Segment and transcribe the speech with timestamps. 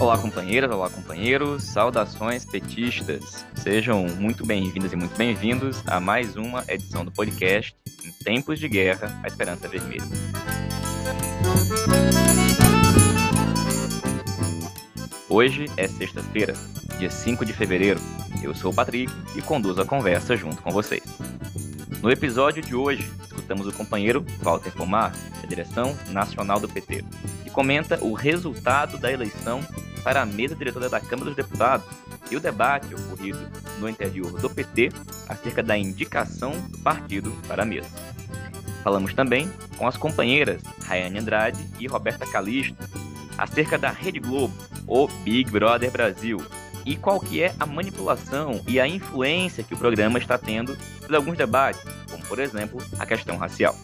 [0.00, 3.44] Olá, companheiras, olá, companheiros, saudações petistas.
[3.54, 8.66] Sejam muito bem-vindas e muito bem-vindos a mais uma edição do podcast Em Tempos de
[8.66, 10.02] Guerra, a Esperança Vermelha.
[15.28, 16.54] Hoje é sexta-feira,
[16.98, 18.00] dia 5 de fevereiro.
[18.42, 21.04] Eu sou o Patrick e conduzo a conversa junto com vocês.
[22.00, 25.12] No episódio de hoje, escutamos o companheiro Walter Pomar,
[25.42, 27.04] da direção nacional do PT,
[27.44, 29.60] que comenta o resultado da eleição
[30.02, 31.86] para a mesa diretora da Câmara dos Deputados
[32.30, 33.38] e o debate ocorrido
[33.78, 34.90] no interior do PT
[35.28, 37.88] acerca da indicação do partido para a mesa.
[38.82, 42.76] Falamos também com as companheiras Rayane Andrade e Roberta Calisto
[43.36, 44.54] acerca da Rede Globo,
[44.86, 46.44] ou Big Brother Brasil,
[46.84, 50.76] e qual que é a manipulação e a influência que o programa está tendo
[51.08, 53.76] em alguns debates, como por exemplo a questão racial.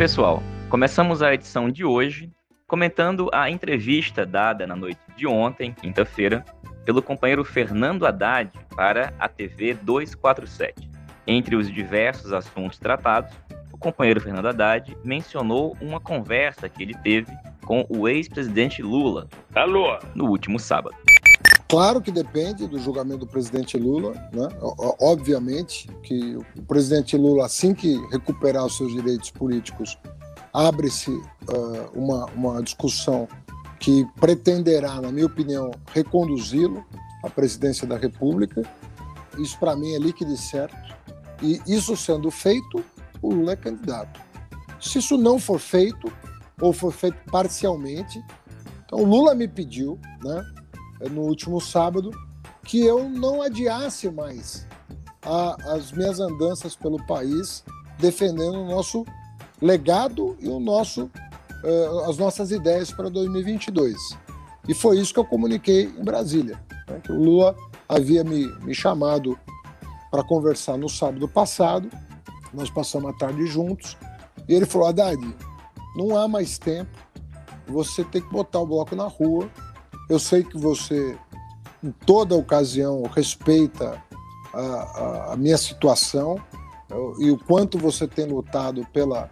[0.00, 2.32] Pessoal, começamos a edição de hoje
[2.66, 6.42] comentando a entrevista dada na noite de ontem, quinta-feira,
[6.86, 10.88] pelo companheiro Fernando Haddad para a TV 247.
[11.26, 13.30] Entre os diversos assuntos tratados,
[13.70, 17.30] o companheiro Fernando Haddad mencionou uma conversa que ele teve
[17.66, 19.98] com o ex-presidente Lula Alô.
[20.14, 20.96] no último sábado.
[21.70, 24.48] Claro que depende do julgamento do presidente Lula, né?
[25.00, 29.96] Obviamente que o presidente Lula, assim que recuperar os seus direitos políticos,
[30.52, 33.28] abre-se uh, uma, uma discussão
[33.78, 36.84] que pretenderá, na minha opinião, reconduzi-lo
[37.22, 38.62] à presidência da República.
[39.38, 40.76] Isso, para mim, é líquido e certo.
[41.40, 42.84] E isso sendo feito,
[43.22, 44.20] o Lula é candidato.
[44.80, 46.12] Se isso não for feito,
[46.60, 48.20] ou for feito parcialmente,
[48.84, 50.44] então o Lula me pediu, né,
[51.10, 52.10] no último sábado,
[52.64, 54.66] que eu não adiasse mais
[55.22, 57.64] a, as minhas andanças pelo país
[57.98, 59.04] defendendo o nosso
[59.60, 63.96] legado e o nosso uh, as nossas ideias para 2022.
[64.68, 66.60] E foi isso que eu comuniquei em Brasília.
[66.88, 67.56] Né, que o Lula
[67.88, 69.38] havia me, me chamado
[70.10, 71.88] para conversar no sábado passado,
[72.52, 73.96] nós passamos a tarde juntos,
[74.48, 75.20] e ele falou: Haddad,
[75.96, 76.90] não há mais tempo,
[77.66, 79.48] você tem que botar o bloco na rua.
[80.10, 81.16] Eu sei que você,
[81.84, 84.02] em toda ocasião, respeita
[84.52, 86.36] a, a, a minha situação
[87.20, 89.30] e o quanto você tem lutado pela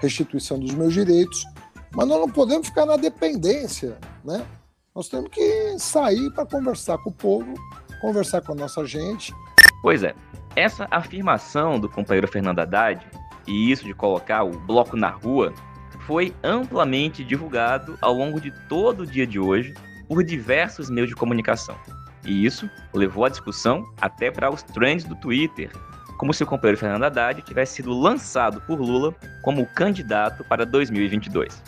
[0.00, 1.46] restituição dos meus direitos,
[1.94, 4.44] mas nós não podemos ficar na dependência, né?
[4.92, 7.54] Nós temos que sair para conversar com o povo,
[8.00, 9.32] conversar com a nossa gente.
[9.80, 10.12] Pois é,
[10.56, 13.06] essa afirmação do companheiro Fernando Haddad,
[13.46, 15.54] e isso de colocar o bloco na rua,
[16.04, 19.72] foi amplamente divulgado ao longo de todo o dia de hoje
[20.08, 21.76] por diversos meios de comunicação.
[22.24, 25.70] E isso levou a discussão até para os trends do Twitter,
[26.18, 31.62] como se o companheiro Fernando Haddad tivesse sido lançado por Lula como candidato para 2022.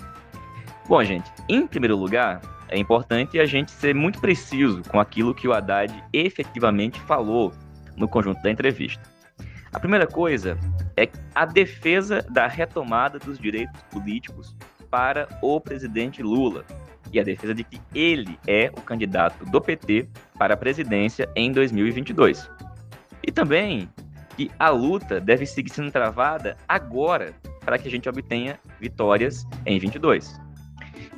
[0.88, 5.46] Bom, gente, em primeiro lugar, é importante a gente ser muito preciso com aquilo que
[5.46, 7.52] o Haddad efetivamente falou
[7.96, 9.02] no conjunto da entrevista.
[9.72, 10.58] A primeira coisa
[10.96, 14.56] é a defesa da retomada dos direitos políticos
[14.90, 16.64] para o presidente Lula
[17.12, 20.08] e a defesa de que ele é o candidato do PT
[20.38, 22.50] para a presidência em 2022.
[23.26, 23.88] E também
[24.36, 29.78] que a luta deve seguir sendo travada agora para que a gente obtenha vitórias em
[29.78, 30.48] 22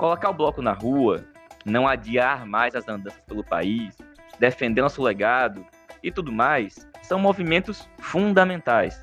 [0.00, 1.26] colocar o bloco na rua,
[1.62, 3.94] não adiar mais as andanças pelo país,
[4.38, 5.62] defender nosso legado
[6.02, 8.98] e tudo mais, são movimentos fundamentais.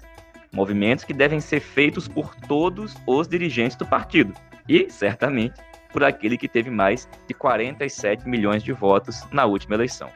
[0.51, 4.33] Movimentos que devem ser feitos por todos os dirigentes do partido
[4.67, 5.61] e, certamente,
[5.91, 10.09] por aquele que teve mais de 47 milhões de votos na última eleição.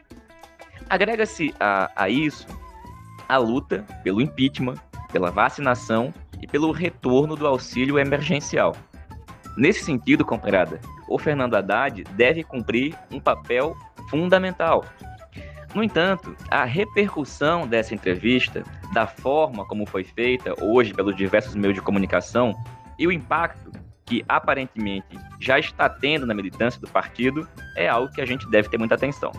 [0.90, 2.48] Agrega-se a, a isso
[3.28, 4.76] a luta pelo impeachment,
[5.12, 8.76] pela vacinação e pelo retorno do auxílio emergencial.
[9.56, 13.76] Nesse sentido, comparada, o Fernando Haddad deve cumprir um papel
[14.10, 14.84] fundamental.
[15.74, 18.64] No entanto, a repercussão dessa entrevista,
[18.94, 22.54] da forma como foi feita hoje pelos diversos meios de comunicação
[23.00, 23.72] e o impacto
[24.12, 27.48] que aparentemente já está tendo na militância do partido,
[27.78, 29.32] é algo que a gente deve ter muita atenção.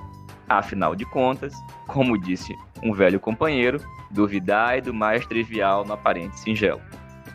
[0.49, 1.53] Afinal de contas,
[1.87, 3.79] como disse um velho companheiro,
[4.11, 6.81] duvidar é do mais trivial no aparente singelo.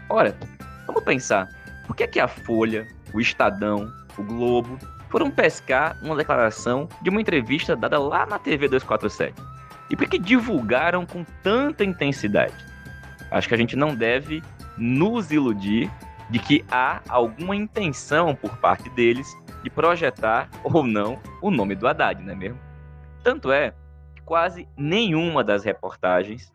[0.10, 0.36] Ora,
[0.88, 1.48] vamos pensar
[1.86, 3.88] por que, é que a Folha, o Estadão,
[4.18, 4.80] o Globo
[5.12, 9.40] foram pescar uma declaração de uma entrevista dada lá na TV 247?
[9.92, 12.56] E por que divulgaram com tanta intensidade?
[13.30, 14.42] Acho que a gente não deve
[14.76, 15.88] nos iludir
[16.30, 21.88] de que há alguma intenção por parte deles de projetar ou não o nome do
[21.88, 22.60] Haddad, não é mesmo?
[23.24, 23.74] Tanto é
[24.26, 26.52] quase nenhuma das reportagens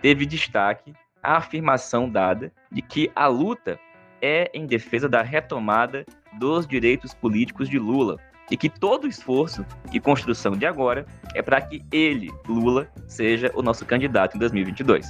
[0.00, 0.92] teve destaque
[1.22, 3.78] a afirmação dada de que a luta
[4.22, 6.06] é em defesa da retomada
[6.38, 8.16] dos direitos políticos de Lula
[8.50, 13.62] e que todo esforço e construção de agora é para que ele, Lula, seja o
[13.62, 15.06] nosso candidato em 2022.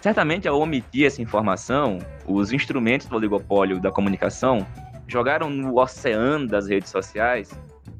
[0.00, 4.64] Certamente, ao omitir essa informação, os instrumentos do oligopólio da comunicação
[5.08, 7.50] jogaram no oceano das redes sociais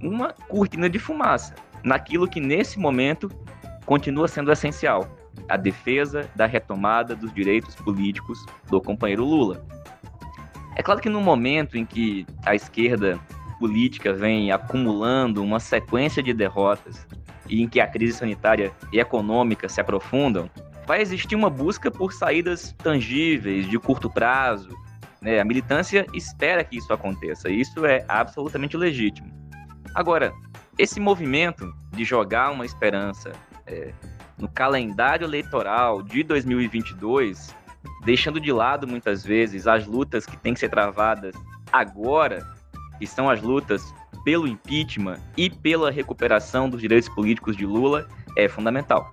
[0.01, 3.29] uma cortina de fumaça naquilo que nesse momento
[3.85, 5.09] continua sendo essencial,
[5.49, 9.65] a defesa da retomada dos direitos políticos do companheiro Lula.
[10.77, 13.19] É claro que no momento em que a esquerda
[13.59, 17.07] política vem acumulando uma sequência de derrotas
[17.49, 20.49] e em que a crise sanitária e econômica se aprofundam,
[20.89, 24.71] vai existir uma busca por saídas tangíveis, de curto prazo.
[25.21, 25.39] Né?
[25.39, 29.31] A militância espera que isso aconteça, isso é absolutamente legítimo.
[29.95, 30.33] Agora,
[30.79, 33.33] esse movimento de jogar uma esperança
[33.67, 33.93] é,
[34.39, 37.55] no calendário eleitoral de 2022,
[38.07, 41.35] deixando de lado muitas vezes as lutas que têm que ser travadas
[41.71, 42.47] agora,
[42.99, 43.95] que são as lutas
[44.25, 49.13] pelo impeachment e pela recuperação dos direitos políticos de Lula, é fundamental.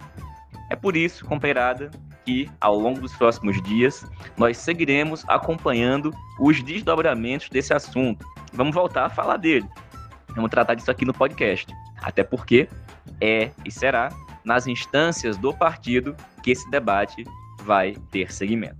[0.69, 1.91] É por isso, companheirada,
[2.25, 8.25] que ao longo dos próximos dias nós seguiremos acompanhando os desdobramentos desse assunto.
[8.51, 9.67] Vamos voltar a falar dele.
[10.35, 11.71] Vamos tratar disso aqui no podcast.
[12.01, 12.67] Até porque
[13.21, 14.09] é e será
[14.43, 17.23] nas instâncias do partido que esse debate
[17.61, 18.77] vai ter seguimento.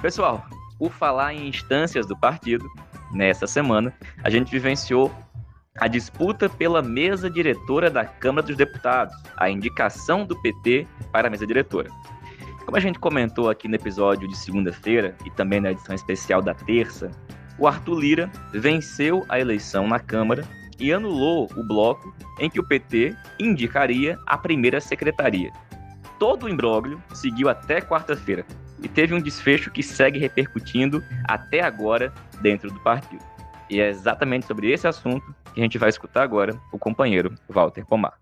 [0.00, 0.44] Pessoal,
[0.78, 2.68] por falar em instâncias do partido,
[3.12, 3.94] nessa semana
[4.24, 5.12] a gente vivenciou
[5.78, 11.30] a disputa pela mesa diretora da Câmara dos Deputados, a indicação do PT para a
[11.30, 11.88] mesa diretora.
[12.64, 16.54] Como a gente comentou aqui no episódio de segunda-feira e também na edição especial da
[16.54, 17.10] terça,
[17.58, 20.44] o Arthur Lira venceu a eleição na Câmara
[20.78, 25.50] e anulou o bloco em que o PT indicaria a primeira secretaria.
[26.18, 28.44] Todo o imbróglio seguiu até quarta-feira
[28.82, 33.31] e teve um desfecho que segue repercutindo até agora dentro do partido.
[33.72, 37.86] E é exatamente sobre esse assunto que a gente vai escutar agora o companheiro Walter
[37.86, 38.20] Pomar.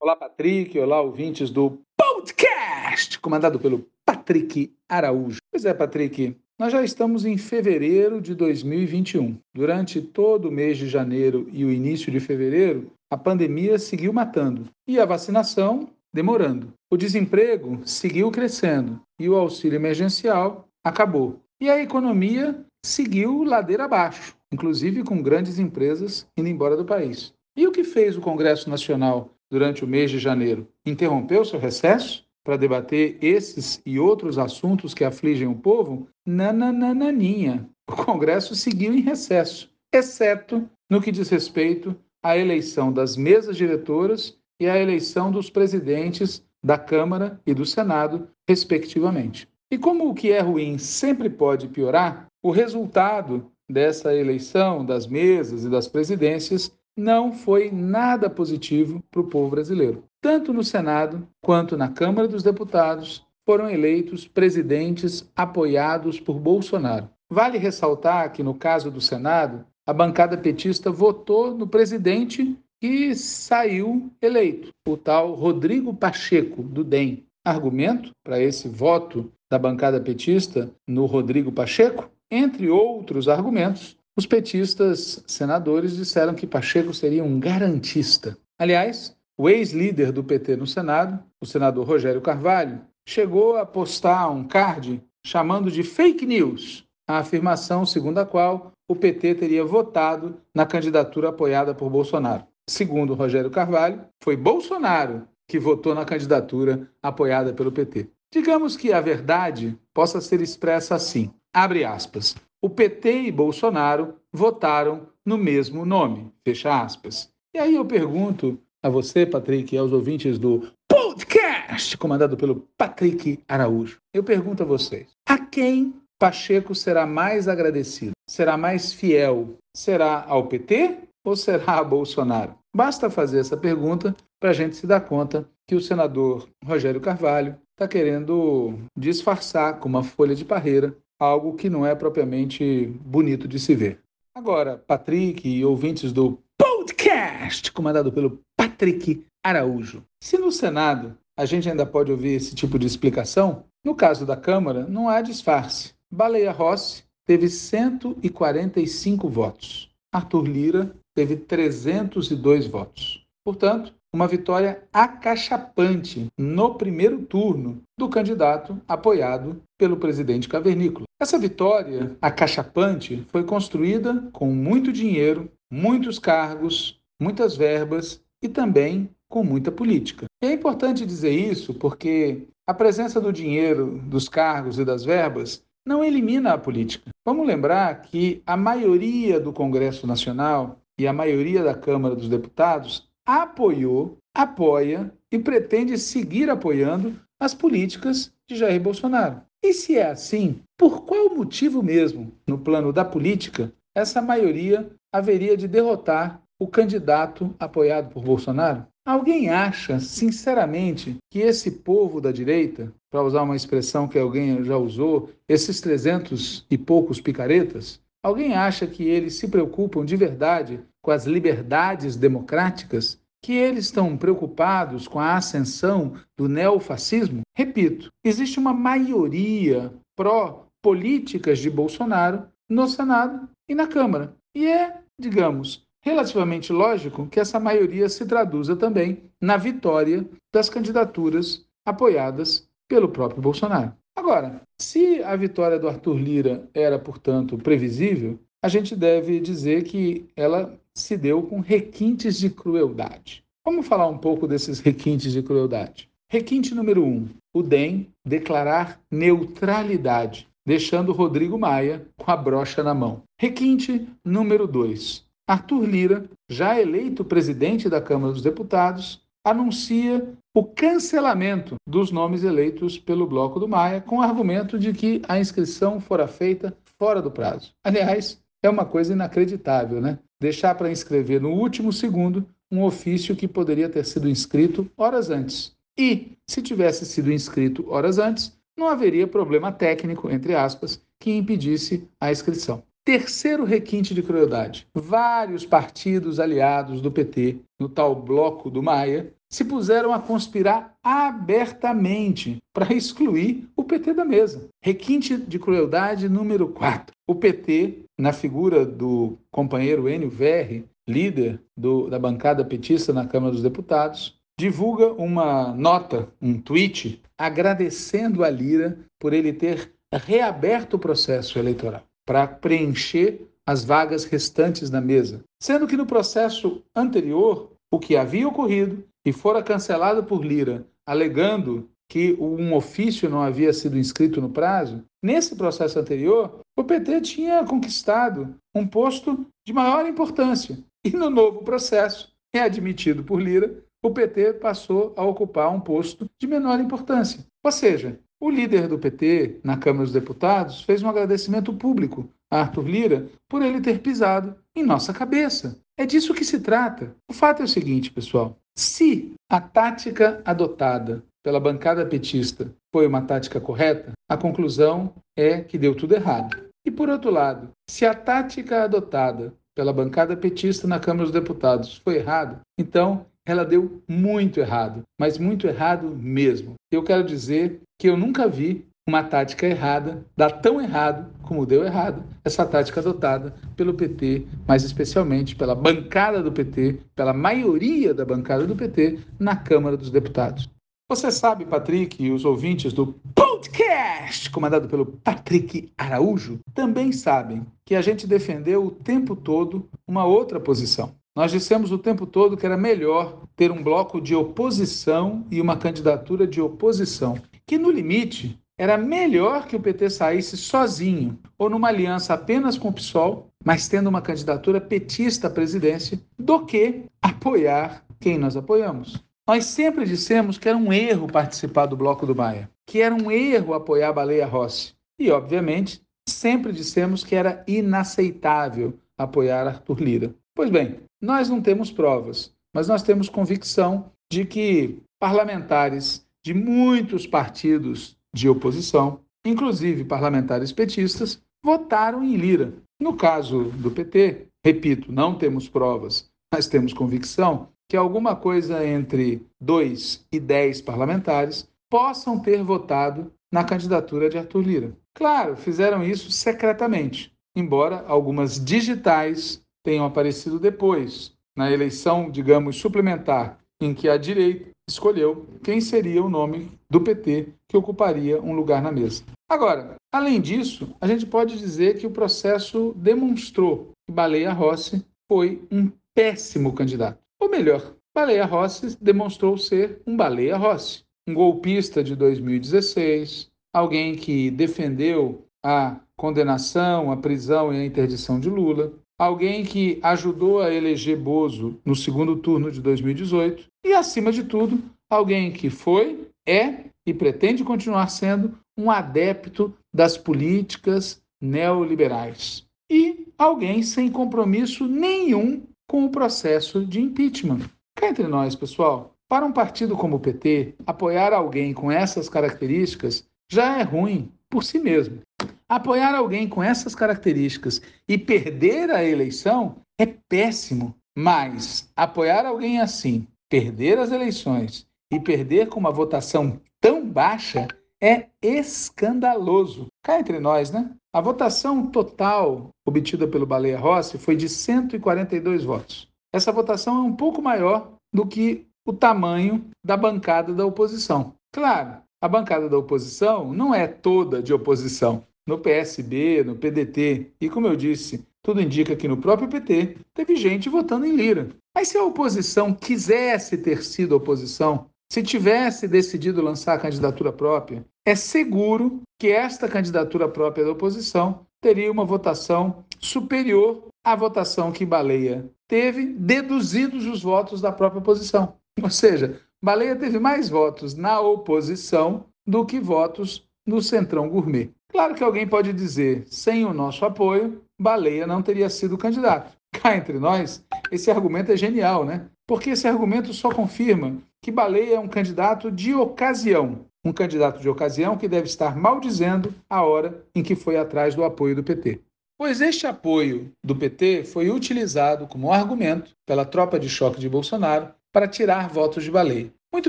[0.00, 0.78] Olá, Patrick.
[0.78, 5.38] Olá, ouvintes do podcast, comandado pelo Patrick Araújo.
[5.50, 9.36] Pois é, Patrick, nós já estamos em fevereiro de 2021.
[9.52, 14.68] Durante todo o mês de janeiro e o início de fevereiro, a pandemia seguiu matando
[14.86, 16.72] e a vacinação demorando.
[16.88, 21.40] O desemprego seguiu crescendo e o auxílio emergencial acabou.
[21.60, 27.32] E a economia seguiu ladeira abaixo, inclusive com grandes empresas indo embora do país.
[27.56, 30.66] E o que fez o Congresso Nacional durante o mês de janeiro?
[30.86, 32.24] Interrompeu seu recesso?
[32.44, 37.68] para debater esses e outros assuntos que afligem o povo, nananananinha.
[37.88, 44.36] O Congresso seguiu em recesso, exceto no que diz respeito à eleição das mesas diretoras
[44.60, 49.48] e à eleição dos presidentes da Câmara e do Senado, respectivamente.
[49.70, 55.64] E como o que é ruim sempre pode piorar, o resultado dessa eleição das mesas
[55.64, 61.76] e das presidências não foi nada positivo para o povo brasileiro tanto no Senado quanto
[61.76, 67.10] na Câmara dos Deputados, foram eleitos presidentes apoiados por Bolsonaro.
[67.28, 74.10] Vale ressaltar que, no caso do Senado, a bancada petista votou no presidente que saiu
[74.22, 77.24] eleito, o tal Rodrigo Pacheco, do DEM.
[77.44, 82.08] Argumento para esse voto da bancada petista no Rodrigo Pacheco?
[82.34, 88.38] Entre outros argumentos, os petistas senadores disseram que Pacheco seria um garantista.
[88.58, 94.44] Aliás, o ex-líder do PT no Senado, o senador Rogério Carvalho, chegou a postar um
[94.44, 100.64] card chamando de fake news a afirmação segundo a qual o PT teria votado na
[100.64, 102.46] candidatura apoiada por Bolsonaro.
[102.66, 108.08] Segundo Rogério Carvalho, foi Bolsonaro que votou na candidatura apoiada pelo PT.
[108.32, 112.34] Digamos que a verdade possa ser expressa assim: abre aspas.
[112.60, 117.28] O PT e Bolsonaro votaram no mesmo nome, fecha aspas.
[117.54, 123.40] E aí eu pergunto a você, Patrick, e aos ouvintes do podcast comandado pelo Patrick
[123.48, 123.98] Araújo.
[124.14, 128.12] Eu pergunto a vocês: a quem Pacheco será mais agradecido?
[128.28, 129.56] Será mais fiel?
[129.76, 132.54] Será ao PT ou será a Bolsonaro?
[132.74, 137.56] Basta fazer essa pergunta para a gente se dar conta que o senador Rogério Carvalho
[137.72, 143.58] está querendo disfarçar com uma folha de parreira algo que não é propriamente bonito de
[143.58, 144.00] se ver.
[144.34, 150.02] Agora, Patrick e ouvintes do podcast comandado pelo Patrick Araújo.
[150.22, 154.36] Se no Senado a gente ainda pode ouvir esse tipo de explicação, no caso da
[154.36, 155.92] Câmara não há disfarce.
[156.10, 159.90] Baleia Rossi teve 145 votos.
[160.12, 163.24] Arthur Lira teve 302 votos.
[163.44, 171.06] Portanto, uma vitória acachapante no primeiro turno do candidato apoiado pelo presidente Cavernícola.
[171.20, 179.42] Essa vitória acachapante foi construída com muito dinheiro, muitos cargos, muitas verbas e também com
[179.42, 180.26] muita política.
[180.42, 186.04] é importante dizer isso porque a presença do dinheiro, dos cargos e das verbas não
[186.04, 187.10] elimina a política.
[187.26, 193.08] Vamos lembrar que a maioria do Congresso Nacional e a maioria da Câmara dos Deputados
[193.26, 199.42] apoiou, apoia e pretende seguir apoiando as políticas de Jair Bolsonaro.
[199.62, 205.56] E se é assim, por qual motivo mesmo, no plano da política, essa maioria haveria
[205.56, 208.86] de derrotar o candidato apoiado por Bolsonaro?
[209.04, 214.76] Alguém acha, sinceramente, que esse povo da direita, para usar uma expressão que alguém já
[214.76, 221.10] usou, esses trezentos e poucos picaretas, alguém acha que eles se preocupam de verdade com
[221.10, 223.20] as liberdades democráticas?
[223.42, 227.42] Que eles estão preocupados com a ascensão do neofascismo?
[227.56, 234.34] Repito, existe uma maioria pró-políticas de Bolsonaro no Senado e na Câmara.
[234.54, 241.66] E é, digamos, relativamente lógico que essa maioria se traduza também na vitória das candidaturas
[241.84, 243.92] apoiadas pelo próprio Bolsonaro.
[244.14, 250.28] Agora, se a vitória do Arthur Lira era, portanto, previsível, a gente deve dizer que
[250.36, 253.44] ela se deu com requintes de crueldade.
[253.64, 256.08] Vamos falar um pouco desses requintes de crueldade.
[256.30, 263.22] Requinte número um: o DEM declarar neutralidade, deixando Rodrigo Maia com a brocha na mão.
[263.38, 271.76] Requinte número dois: Arthur Lira, já eleito presidente da Câmara dos Deputados, anuncia o cancelamento
[271.86, 276.28] dos nomes eleitos pelo Bloco do Maia, com o argumento de que a inscrição fora
[276.28, 277.72] feita fora do prazo.
[277.84, 280.18] Aliás, é uma coisa inacreditável, né?
[280.42, 285.72] Deixar para inscrever no último segundo um ofício que poderia ter sido inscrito horas antes.
[285.96, 292.08] E, se tivesse sido inscrito horas antes, não haveria problema técnico, entre aspas, que impedisse
[292.20, 292.82] a inscrição.
[293.04, 299.64] Terceiro requinte de crueldade: vários partidos aliados do PT, no tal bloco do Maia, se
[299.64, 304.68] puseram a conspirar abertamente para excluir o PT da mesa.
[304.82, 307.14] Requinte de crueldade número 4.
[307.28, 313.50] O PT, na figura do companheiro Enio Verri, líder do, da bancada petista na Câmara
[313.50, 321.00] dos Deputados, divulga uma nota, um tweet, agradecendo a Lira por ele ter reaberto o
[321.00, 327.98] processo eleitoral para preencher as vagas restantes na mesa, sendo que no processo anterior, o
[327.98, 333.98] que havia ocorrido e fora cancelado por Lira, alegando que um ofício não havia sido
[333.98, 340.78] inscrito no prazo, nesse processo anterior, o PT tinha conquistado um posto de maior importância.
[341.02, 346.28] E no novo processo, é admitido por Lira, o PT passou a ocupar um posto
[346.38, 347.46] de menor importância.
[347.64, 352.60] Ou seja, o líder do PT, na Câmara dos Deputados, fez um agradecimento público a
[352.60, 355.78] Arthur Lira por ele ter pisado em nossa cabeça.
[355.98, 357.16] É disso que se trata.
[357.26, 363.22] O fato é o seguinte, pessoal: se a tática adotada pela bancada petista foi uma
[363.22, 366.56] tática correta, a conclusão é que deu tudo errado.
[366.84, 371.96] E por outro lado, se a tática adotada pela bancada petista na Câmara dos Deputados
[371.96, 376.74] foi errada, então ela deu muito errado, mas muito errado mesmo.
[376.90, 381.84] Eu quero dizer que eu nunca vi uma tática errada dar tão errado como deu
[381.84, 388.24] errado essa tática adotada pelo PT, mais especialmente pela bancada do PT, pela maioria da
[388.24, 390.68] bancada do PT na Câmara dos Deputados.
[391.12, 397.94] Você sabe, Patrick, e os ouvintes do podcast, comandado pelo Patrick Araújo, também sabem que
[397.94, 401.14] a gente defendeu o tempo todo uma outra posição.
[401.36, 405.76] Nós dissemos o tempo todo que era melhor ter um bloco de oposição e uma
[405.76, 411.88] candidatura de oposição que no limite era melhor que o PT saísse sozinho ou numa
[411.88, 418.02] aliança apenas com o PSOL, mas tendo uma candidatura petista à presidência, do que apoiar
[418.18, 419.22] quem nós apoiamos.
[419.48, 423.30] Nós sempre dissemos que era um erro participar do Bloco do Maia, que era um
[423.30, 424.94] erro apoiar a Baleia Rossi.
[425.18, 430.34] E, obviamente, sempre dissemos que era inaceitável apoiar Arthur Lira.
[430.54, 437.26] Pois bem, nós não temos provas, mas nós temos convicção de que parlamentares de muitos
[437.26, 442.74] partidos de oposição, inclusive parlamentares petistas, votaram em Lira.
[443.00, 449.46] No caso do PT, repito, não temos provas, mas temos convicção que alguma coisa entre
[449.60, 454.96] 2 e 10 parlamentares possam ter votado na candidatura de Arthur Lira.
[455.14, 463.92] Claro, fizeram isso secretamente, embora algumas digitais tenham aparecido depois, na eleição, digamos, suplementar em
[463.92, 468.90] que a direita escolheu quem seria o nome do PT que ocuparia um lugar na
[468.90, 469.22] mesa.
[469.50, 475.62] Agora, além disso, a gente pode dizer que o processo demonstrou que Baleia Rossi foi
[475.70, 477.21] um péssimo candidato.
[477.42, 484.48] Ou melhor, Baleia Rossi demonstrou ser um Baleia Rossi, um golpista de 2016, alguém que
[484.48, 491.18] defendeu a condenação, a prisão e a interdição de Lula, alguém que ajudou a eleger
[491.18, 494.78] Bozo no segundo turno de 2018 e, acima de tudo,
[495.10, 502.64] alguém que foi, é e pretende continuar sendo um adepto das políticas neoliberais.
[502.88, 507.68] E alguém sem compromisso nenhum com o processo de impeachment.
[507.94, 513.26] Cá entre nós, pessoal, para um partido como o PT, apoiar alguém com essas características
[513.50, 515.20] já é ruim por si mesmo.
[515.68, 520.94] Apoiar alguém com essas características e perder a eleição é péssimo.
[521.14, 527.68] Mas apoiar alguém assim, perder as eleições e perder com uma votação tão baixa
[528.00, 529.86] é escandaloso.
[530.02, 530.90] Cá entre nós, né?
[531.12, 536.08] A votação total obtida pelo Baleia Rossi foi de 142 votos.
[536.32, 541.34] Essa votação é um pouco maior do que o tamanho da bancada da oposição.
[541.52, 547.48] Claro, a bancada da oposição não é toda de oposição no PSB, no PDT e,
[547.48, 551.50] como eu disse, tudo indica que no próprio PT teve gente votando em Lira.
[551.74, 557.84] Mas se a oposição quisesse ter sido oposição, se tivesse decidido lançar a candidatura própria,
[558.02, 564.86] é seguro que esta candidatura própria da oposição teria uma votação superior à votação que
[564.86, 568.54] Baleia teve, deduzidos os votos da própria oposição.
[568.82, 574.70] Ou seja, Baleia teve mais votos na oposição do que votos no Centrão Gourmet.
[574.90, 579.52] Claro que alguém pode dizer, sem o nosso apoio, Baleia não teria sido candidato.
[579.74, 582.30] Cá entre nós, esse argumento é genial, né?
[582.52, 586.84] Porque esse argumento só confirma que Baleia é um candidato de ocasião.
[587.02, 591.24] Um candidato de ocasião que deve estar maldizendo a hora em que foi atrás do
[591.24, 592.02] apoio do PT.
[592.36, 597.88] Pois este apoio do PT foi utilizado como argumento pela tropa de choque de Bolsonaro
[598.12, 599.50] para tirar votos de Baleia.
[599.72, 599.88] Muito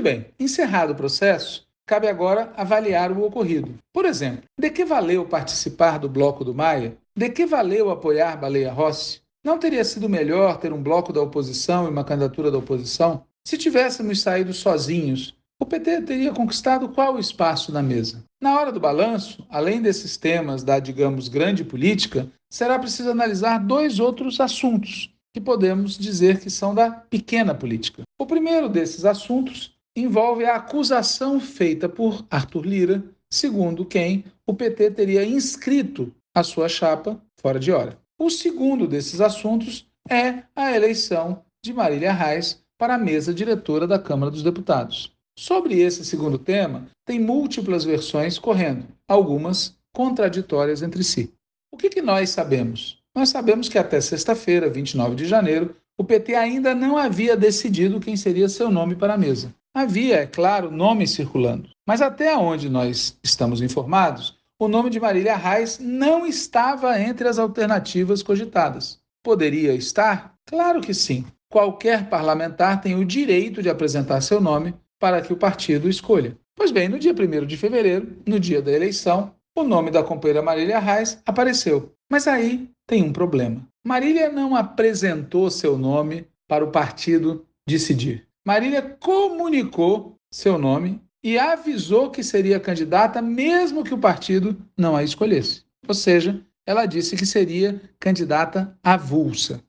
[0.00, 3.74] bem, encerrado o processo, cabe agora avaliar o ocorrido.
[3.92, 6.96] Por exemplo, de que valeu participar do bloco do Maia?
[7.14, 9.20] De que valeu apoiar Baleia Rossi?
[9.44, 13.24] Não teria sido melhor ter um bloco da oposição e uma candidatura da oposição?
[13.46, 18.24] Se tivéssemos saído sozinhos, o PT teria conquistado qual espaço na mesa?
[18.42, 24.00] Na hora do balanço, além desses temas da, digamos, grande política, será preciso analisar dois
[24.00, 28.02] outros assuntos que podemos dizer que são da pequena política.
[28.18, 34.92] O primeiro desses assuntos envolve a acusação feita por Arthur Lira, segundo quem o PT
[34.92, 38.02] teria inscrito a sua chapa fora de hora.
[38.18, 43.98] O segundo desses assuntos é a eleição de Marília Reis para a mesa diretora da
[43.98, 45.12] Câmara dos Deputados.
[45.36, 51.32] Sobre esse segundo tema, tem múltiplas versões correndo, algumas contraditórias entre si.
[51.72, 53.02] O que, que nós sabemos?
[53.16, 58.16] Nós sabemos que até sexta-feira, 29 de janeiro, o PT ainda não havia decidido quem
[58.16, 59.52] seria seu nome para a mesa.
[59.74, 65.36] Havia, é claro, nomes circulando, mas até onde nós estamos informados, o nome de Marília
[65.36, 69.00] Reis não estava entre as alternativas cogitadas.
[69.22, 70.34] Poderia estar?
[70.46, 71.24] Claro que sim.
[71.50, 76.36] Qualquer parlamentar tem o direito de apresentar seu nome para que o partido escolha.
[76.56, 80.42] Pois bem, no dia 1 de fevereiro, no dia da eleição, o nome da companheira
[80.42, 81.92] Marília Reis apareceu.
[82.10, 83.66] Mas aí tem um problema.
[83.84, 88.26] Marília não apresentou seu nome para o partido decidir.
[88.46, 95.02] Marília comunicou seu nome e avisou que seria candidata mesmo que o partido não a
[95.02, 95.64] escolhesse.
[95.88, 99.62] Ou seja, ela disse que seria candidata avulsa.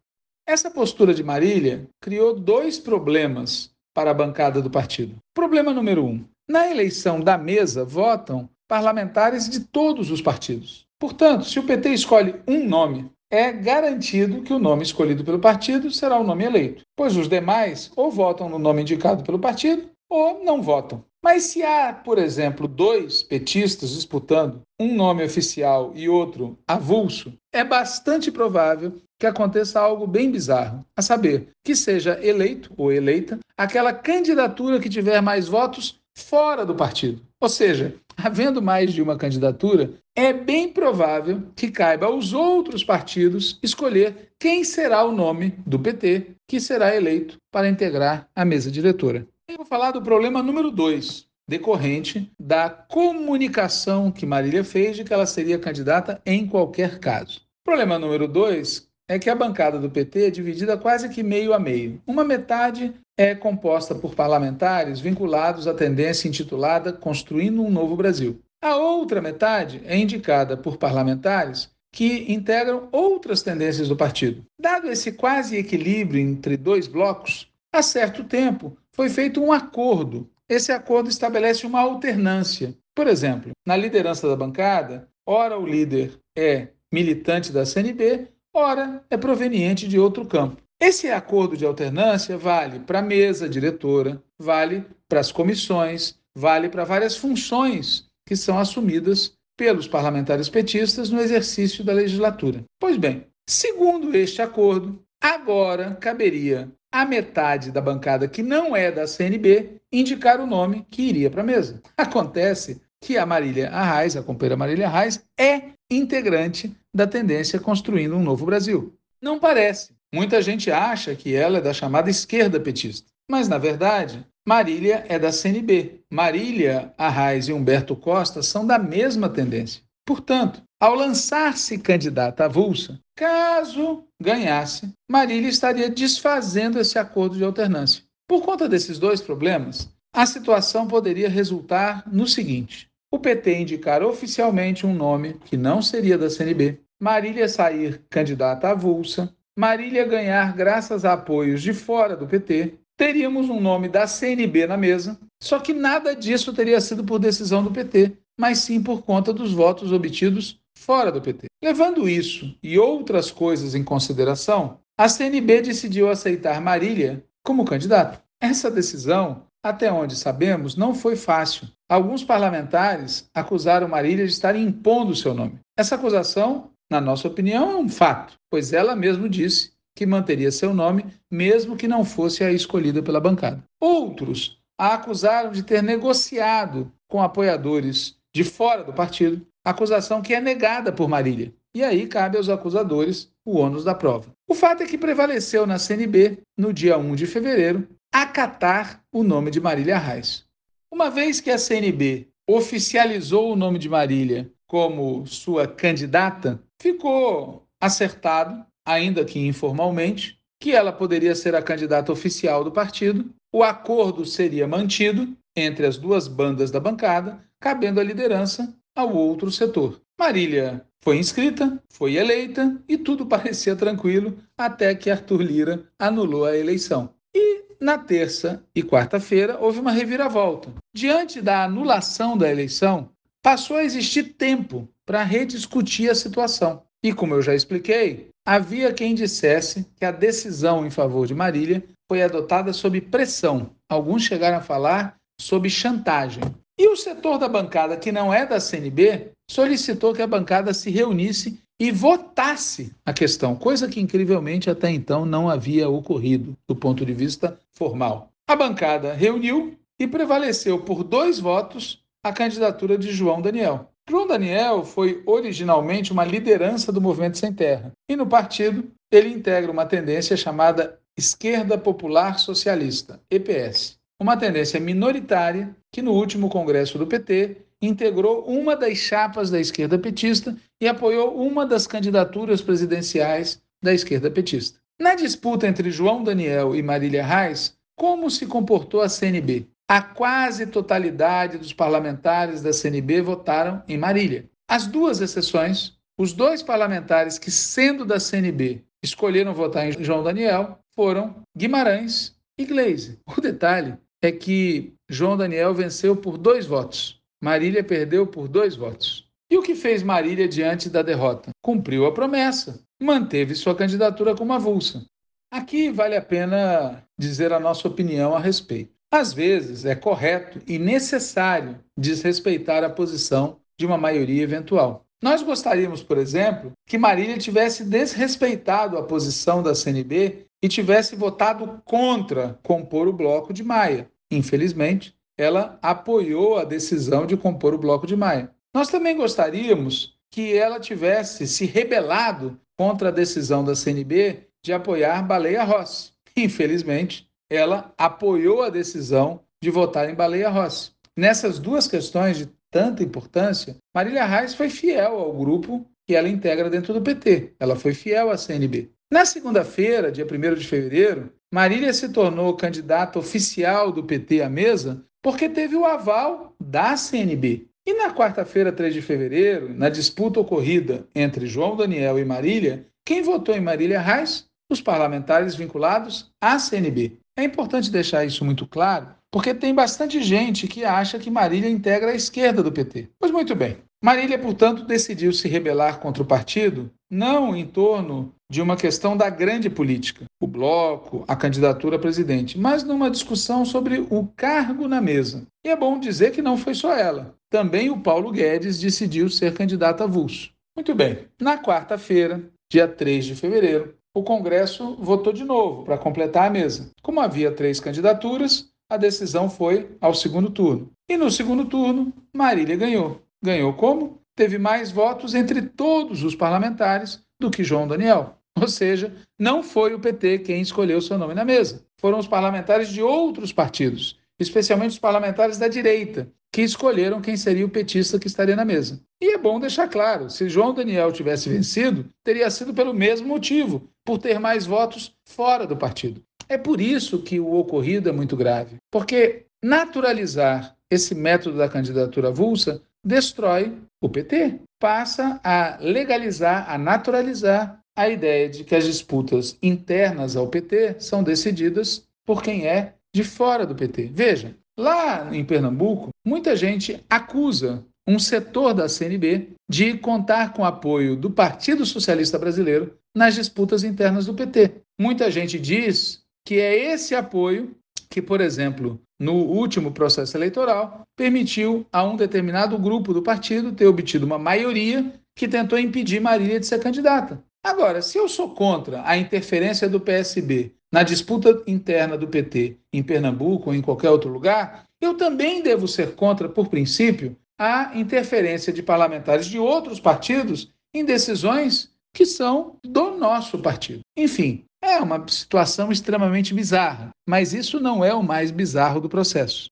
[0.46, 5.16] Essa postura de Marília criou dois problemas para a bancada do partido.
[5.34, 10.86] Problema número um: na eleição da mesa votam parlamentares de todos os partidos.
[11.00, 15.90] Portanto, se o PT escolhe um nome é garantido que o nome escolhido pelo partido
[15.90, 20.44] será o nome eleito, pois os demais ou votam no nome indicado pelo partido ou
[20.44, 21.04] não votam.
[21.26, 27.64] Mas se há, por exemplo, dois petistas disputando, um nome oficial e outro avulso, é
[27.64, 33.92] bastante provável que aconteça algo bem bizarro, a saber, que seja eleito ou eleita aquela
[33.92, 37.24] candidatura que tiver mais votos fora do partido.
[37.42, 43.58] Ou seja, havendo mais de uma candidatura, é bem provável que caiba aos outros partidos
[43.64, 49.26] escolher quem será o nome do PT que será eleito para integrar a mesa diretora.
[49.48, 55.14] Eu vou falar do problema número dois, decorrente da comunicação que Marília fez de que
[55.14, 57.42] ela seria candidata em qualquer caso.
[57.64, 61.60] Problema número dois é que a bancada do PT é dividida quase que meio a
[61.60, 62.02] meio.
[62.08, 68.42] Uma metade é composta por parlamentares vinculados à tendência intitulada Construindo um Novo Brasil.
[68.62, 74.44] A outra metade é indicada por parlamentares que integram outras tendências do partido.
[74.60, 80.30] Dado esse quase equilíbrio entre dois blocos, há certo tempo foi feito um acordo.
[80.48, 82.76] Esse acordo estabelece uma alternância.
[82.96, 89.18] Por exemplo, na liderança da bancada, ora o líder é militante da CNB, ora é
[89.18, 90.62] proveniente de outro campo.
[90.80, 96.86] Esse acordo de alternância vale para a mesa diretora, vale para as comissões, vale para
[96.86, 102.64] várias funções que são assumidas pelos parlamentares petistas no exercício da legislatura.
[102.80, 109.06] Pois bem, segundo este acordo, agora caberia a metade da bancada que não é da
[109.06, 111.82] CNB indicar o nome que iria para a mesa.
[111.98, 118.24] Acontece que a Marília Arraes, a companheira Marília Arraes, é integrante da tendência Construindo um
[118.24, 118.94] Novo Brasil.
[119.22, 119.92] Não parece.
[120.14, 123.12] Muita gente acha que ela é da chamada esquerda petista.
[123.30, 126.00] Mas, na verdade, Marília é da CNB.
[126.10, 129.82] Marília Arraes e Humberto Costa são da mesma tendência.
[130.06, 138.04] Portanto, ao lançar-se candidata avulsa, caso ganhasse, Marília estaria desfazendo esse acordo de alternância.
[138.28, 144.86] Por conta desses dois problemas, a situação poderia resultar no seguinte: o PT indicar oficialmente
[144.86, 151.14] um nome que não seria da CNB, Marília sair candidata avulsa, Marília ganhar graças a
[151.14, 156.16] apoios de fora do PT teríamos um nome da CNB na mesa, só que nada
[156.16, 161.12] disso teria sido por decisão do PT, mas sim por conta dos votos obtidos fora
[161.12, 161.48] do PT.
[161.64, 168.22] Levando isso e outras coisas em consideração, a CNB decidiu aceitar Marília como candidata.
[168.42, 171.68] Essa decisão, até onde sabemos, não foi fácil.
[171.90, 175.60] Alguns parlamentares acusaram Marília de estar impondo seu nome.
[175.78, 180.74] Essa acusação, na nossa opinião, é um fato, pois ela mesma disse que manteria seu
[180.74, 183.64] nome, mesmo que não fosse a escolhida pela bancada.
[183.80, 190.42] Outros a acusaram de ter negociado com apoiadores de fora do partido, acusação que é
[190.42, 191.54] negada por Marília.
[191.74, 194.30] E aí cabe aos acusadores o ônus da prova.
[194.46, 199.52] O fato é que prevaleceu na CNB, no dia 1 de fevereiro, acatar o nome
[199.52, 200.44] de Marília Reis.
[200.92, 208.66] Uma vez que a CNB oficializou o nome de Marília como sua candidata, ficou acertado
[208.86, 213.30] ainda que informalmente, que ela poderia ser a candidata oficial do partido.
[213.54, 219.52] O acordo seria mantido entre as duas bandas da bancada, cabendo a liderança ao outro
[219.52, 220.02] setor.
[220.20, 226.58] Marília foi inscrita, foi eleita e tudo parecia tranquilo até que Arthur Lira anulou a
[226.58, 227.14] eleição.
[227.34, 230.74] E na terça e quarta-feira houve uma reviravolta.
[230.94, 233.10] Diante da anulação da eleição,
[233.44, 236.84] passou a existir tempo para rediscutir a situação.
[237.04, 241.84] E como eu já expliquei, Havia quem dissesse que a decisão em favor de Marília
[242.08, 243.72] foi adotada sob pressão.
[243.90, 246.44] Alguns chegaram a falar sob chantagem.
[246.78, 250.90] E o setor da bancada, que não é da CNB, solicitou que a bancada se
[250.90, 257.06] reunisse e votasse a questão, coisa que incrivelmente até então não havia ocorrido do ponto
[257.06, 258.30] de vista formal.
[258.48, 263.90] A bancada reuniu e prevaleceu por dois votos a candidatura de João Daniel.
[264.10, 269.72] João Daniel foi originalmente uma liderança do Movimento Sem Terra, e no partido ele integra
[269.72, 277.08] uma tendência chamada Esquerda Popular Socialista, EPS, uma tendência minoritária que no último congresso do
[277.08, 283.94] PT integrou uma das chapas da esquerda petista e apoiou uma das candidaturas presidenciais da
[283.94, 284.80] esquerda petista.
[285.00, 289.68] Na disputa entre João Daniel e Marília Reis, como se comportou a CNB?
[289.88, 294.50] A quase totalidade dos parlamentares da CNB votaram em Marília.
[294.68, 300.80] As duas exceções, os dois parlamentares que, sendo da CNB, escolheram votar em João Daniel
[300.96, 303.20] foram Guimarães e Gleise.
[303.28, 309.30] O detalhe é que João Daniel venceu por dois votos, Marília perdeu por dois votos.
[309.50, 311.52] E o que fez Marília diante da derrota?
[311.62, 315.06] Cumpriu a promessa, manteve sua candidatura como avulsa.
[315.52, 318.94] Aqui vale a pena dizer a nossa opinião a respeito.
[319.12, 325.06] Às vezes, é correto e necessário desrespeitar a posição de uma maioria eventual.
[325.24, 331.82] Nós gostaríamos, por exemplo, que Marília tivesse desrespeitado a posição da CNB e tivesse votado
[331.86, 334.10] contra compor o bloco de Maia.
[334.32, 338.52] Infelizmente, ela apoiou a decisão de compor o bloco de Maia.
[338.74, 345.22] Nós também gostaríamos que ela tivesse se rebelado contra a decisão da CNB de apoiar
[345.22, 346.12] Baleia Rossi.
[346.36, 350.92] Infelizmente, ela apoiou a decisão de votar em Baleia Rossi.
[351.16, 356.70] Nessas duas questões de tanta importância, Marília Reis foi fiel ao grupo que ela integra
[356.70, 357.54] dentro do PT.
[357.60, 358.92] Ela foi fiel à CNB.
[359.10, 365.06] Na segunda-feira, dia 1 de fevereiro, Marília se tornou candidata oficial do PT à mesa
[365.22, 367.68] porque teve o aval da CNB.
[367.88, 373.22] E na quarta-feira, 3 de fevereiro, na disputa ocorrida entre João Daniel e Marília, quem
[373.22, 374.48] votou em Marília Reis?
[374.70, 377.20] Os parlamentares vinculados à CNB.
[377.38, 382.12] É importante deixar isso muito claro, porque tem bastante gente que acha que Marília integra
[382.12, 383.10] a esquerda do PT.
[383.20, 383.78] Pois muito bem.
[384.04, 389.30] Marília, portanto, decidiu se rebelar contra o partido, não em torno de uma questão da
[389.30, 395.02] grande política, o bloco, a candidatura a presidente, mas numa discussão sobre o cargo na
[395.02, 395.48] mesa.
[395.66, 397.36] E é bom dizer que não foi só ela.
[397.50, 400.52] Também o Paulo Guedes decidiu ser candidato avulso.
[400.76, 401.26] Muito bem.
[401.40, 406.92] Na quarta-feira, dia 3 de fevereiro, o Congresso votou de novo para completar a mesa.
[407.02, 410.92] Como havia três candidaturas, a decisão foi ao segundo turno.
[411.10, 413.22] E no segundo turno, Marília ganhou.
[413.46, 414.20] Ganhou como?
[414.36, 418.40] Teve mais votos entre todos os parlamentares do que João Daniel.
[418.60, 421.86] Ou seja, não foi o PT quem escolheu seu nome na mesa.
[422.02, 427.66] Foram os parlamentares de outros partidos, especialmente os parlamentares da direita, que escolheram quem seria
[427.66, 429.00] o petista que estaria na mesa.
[429.22, 433.88] E é bom deixar claro: se João Daniel tivesse vencido, teria sido pelo mesmo motivo,
[434.04, 436.20] por ter mais votos fora do partido.
[436.50, 442.30] É por isso que o ocorrido é muito grave, porque naturalizar esse método da candidatura
[442.30, 449.58] avulsa destrói o PT, passa a legalizar, a naturalizar a ideia de que as disputas
[449.62, 454.12] internas ao PT são decididas por quem é de fora do PT.
[454.14, 461.16] Veja, Lá em Pernambuco, muita gente acusa um setor da CNB de contar com apoio
[461.16, 464.82] do Partido Socialista Brasileiro nas disputas internas do PT.
[465.00, 467.74] Muita gente diz que é esse apoio
[468.10, 473.88] que, por exemplo, no último processo eleitoral, permitiu a um determinado grupo do partido ter
[473.88, 477.42] obtido uma maioria que tentou impedir Marília de ser candidata.
[477.64, 483.02] Agora, se eu sou contra a interferência do PSB na disputa interna do PT em
[483.02, 488.72] Pernambuco ou em qualquer outro lugar, eu também devo ser contra, por princípio, a interferência
[488.72, 494.00] de parlamentares de outros partidos em decisões que são do nosso partido.
[494.18, 499.68] Enfim, é uma situação extremamente bizarra, mas isso não é o mais bizarro do processo.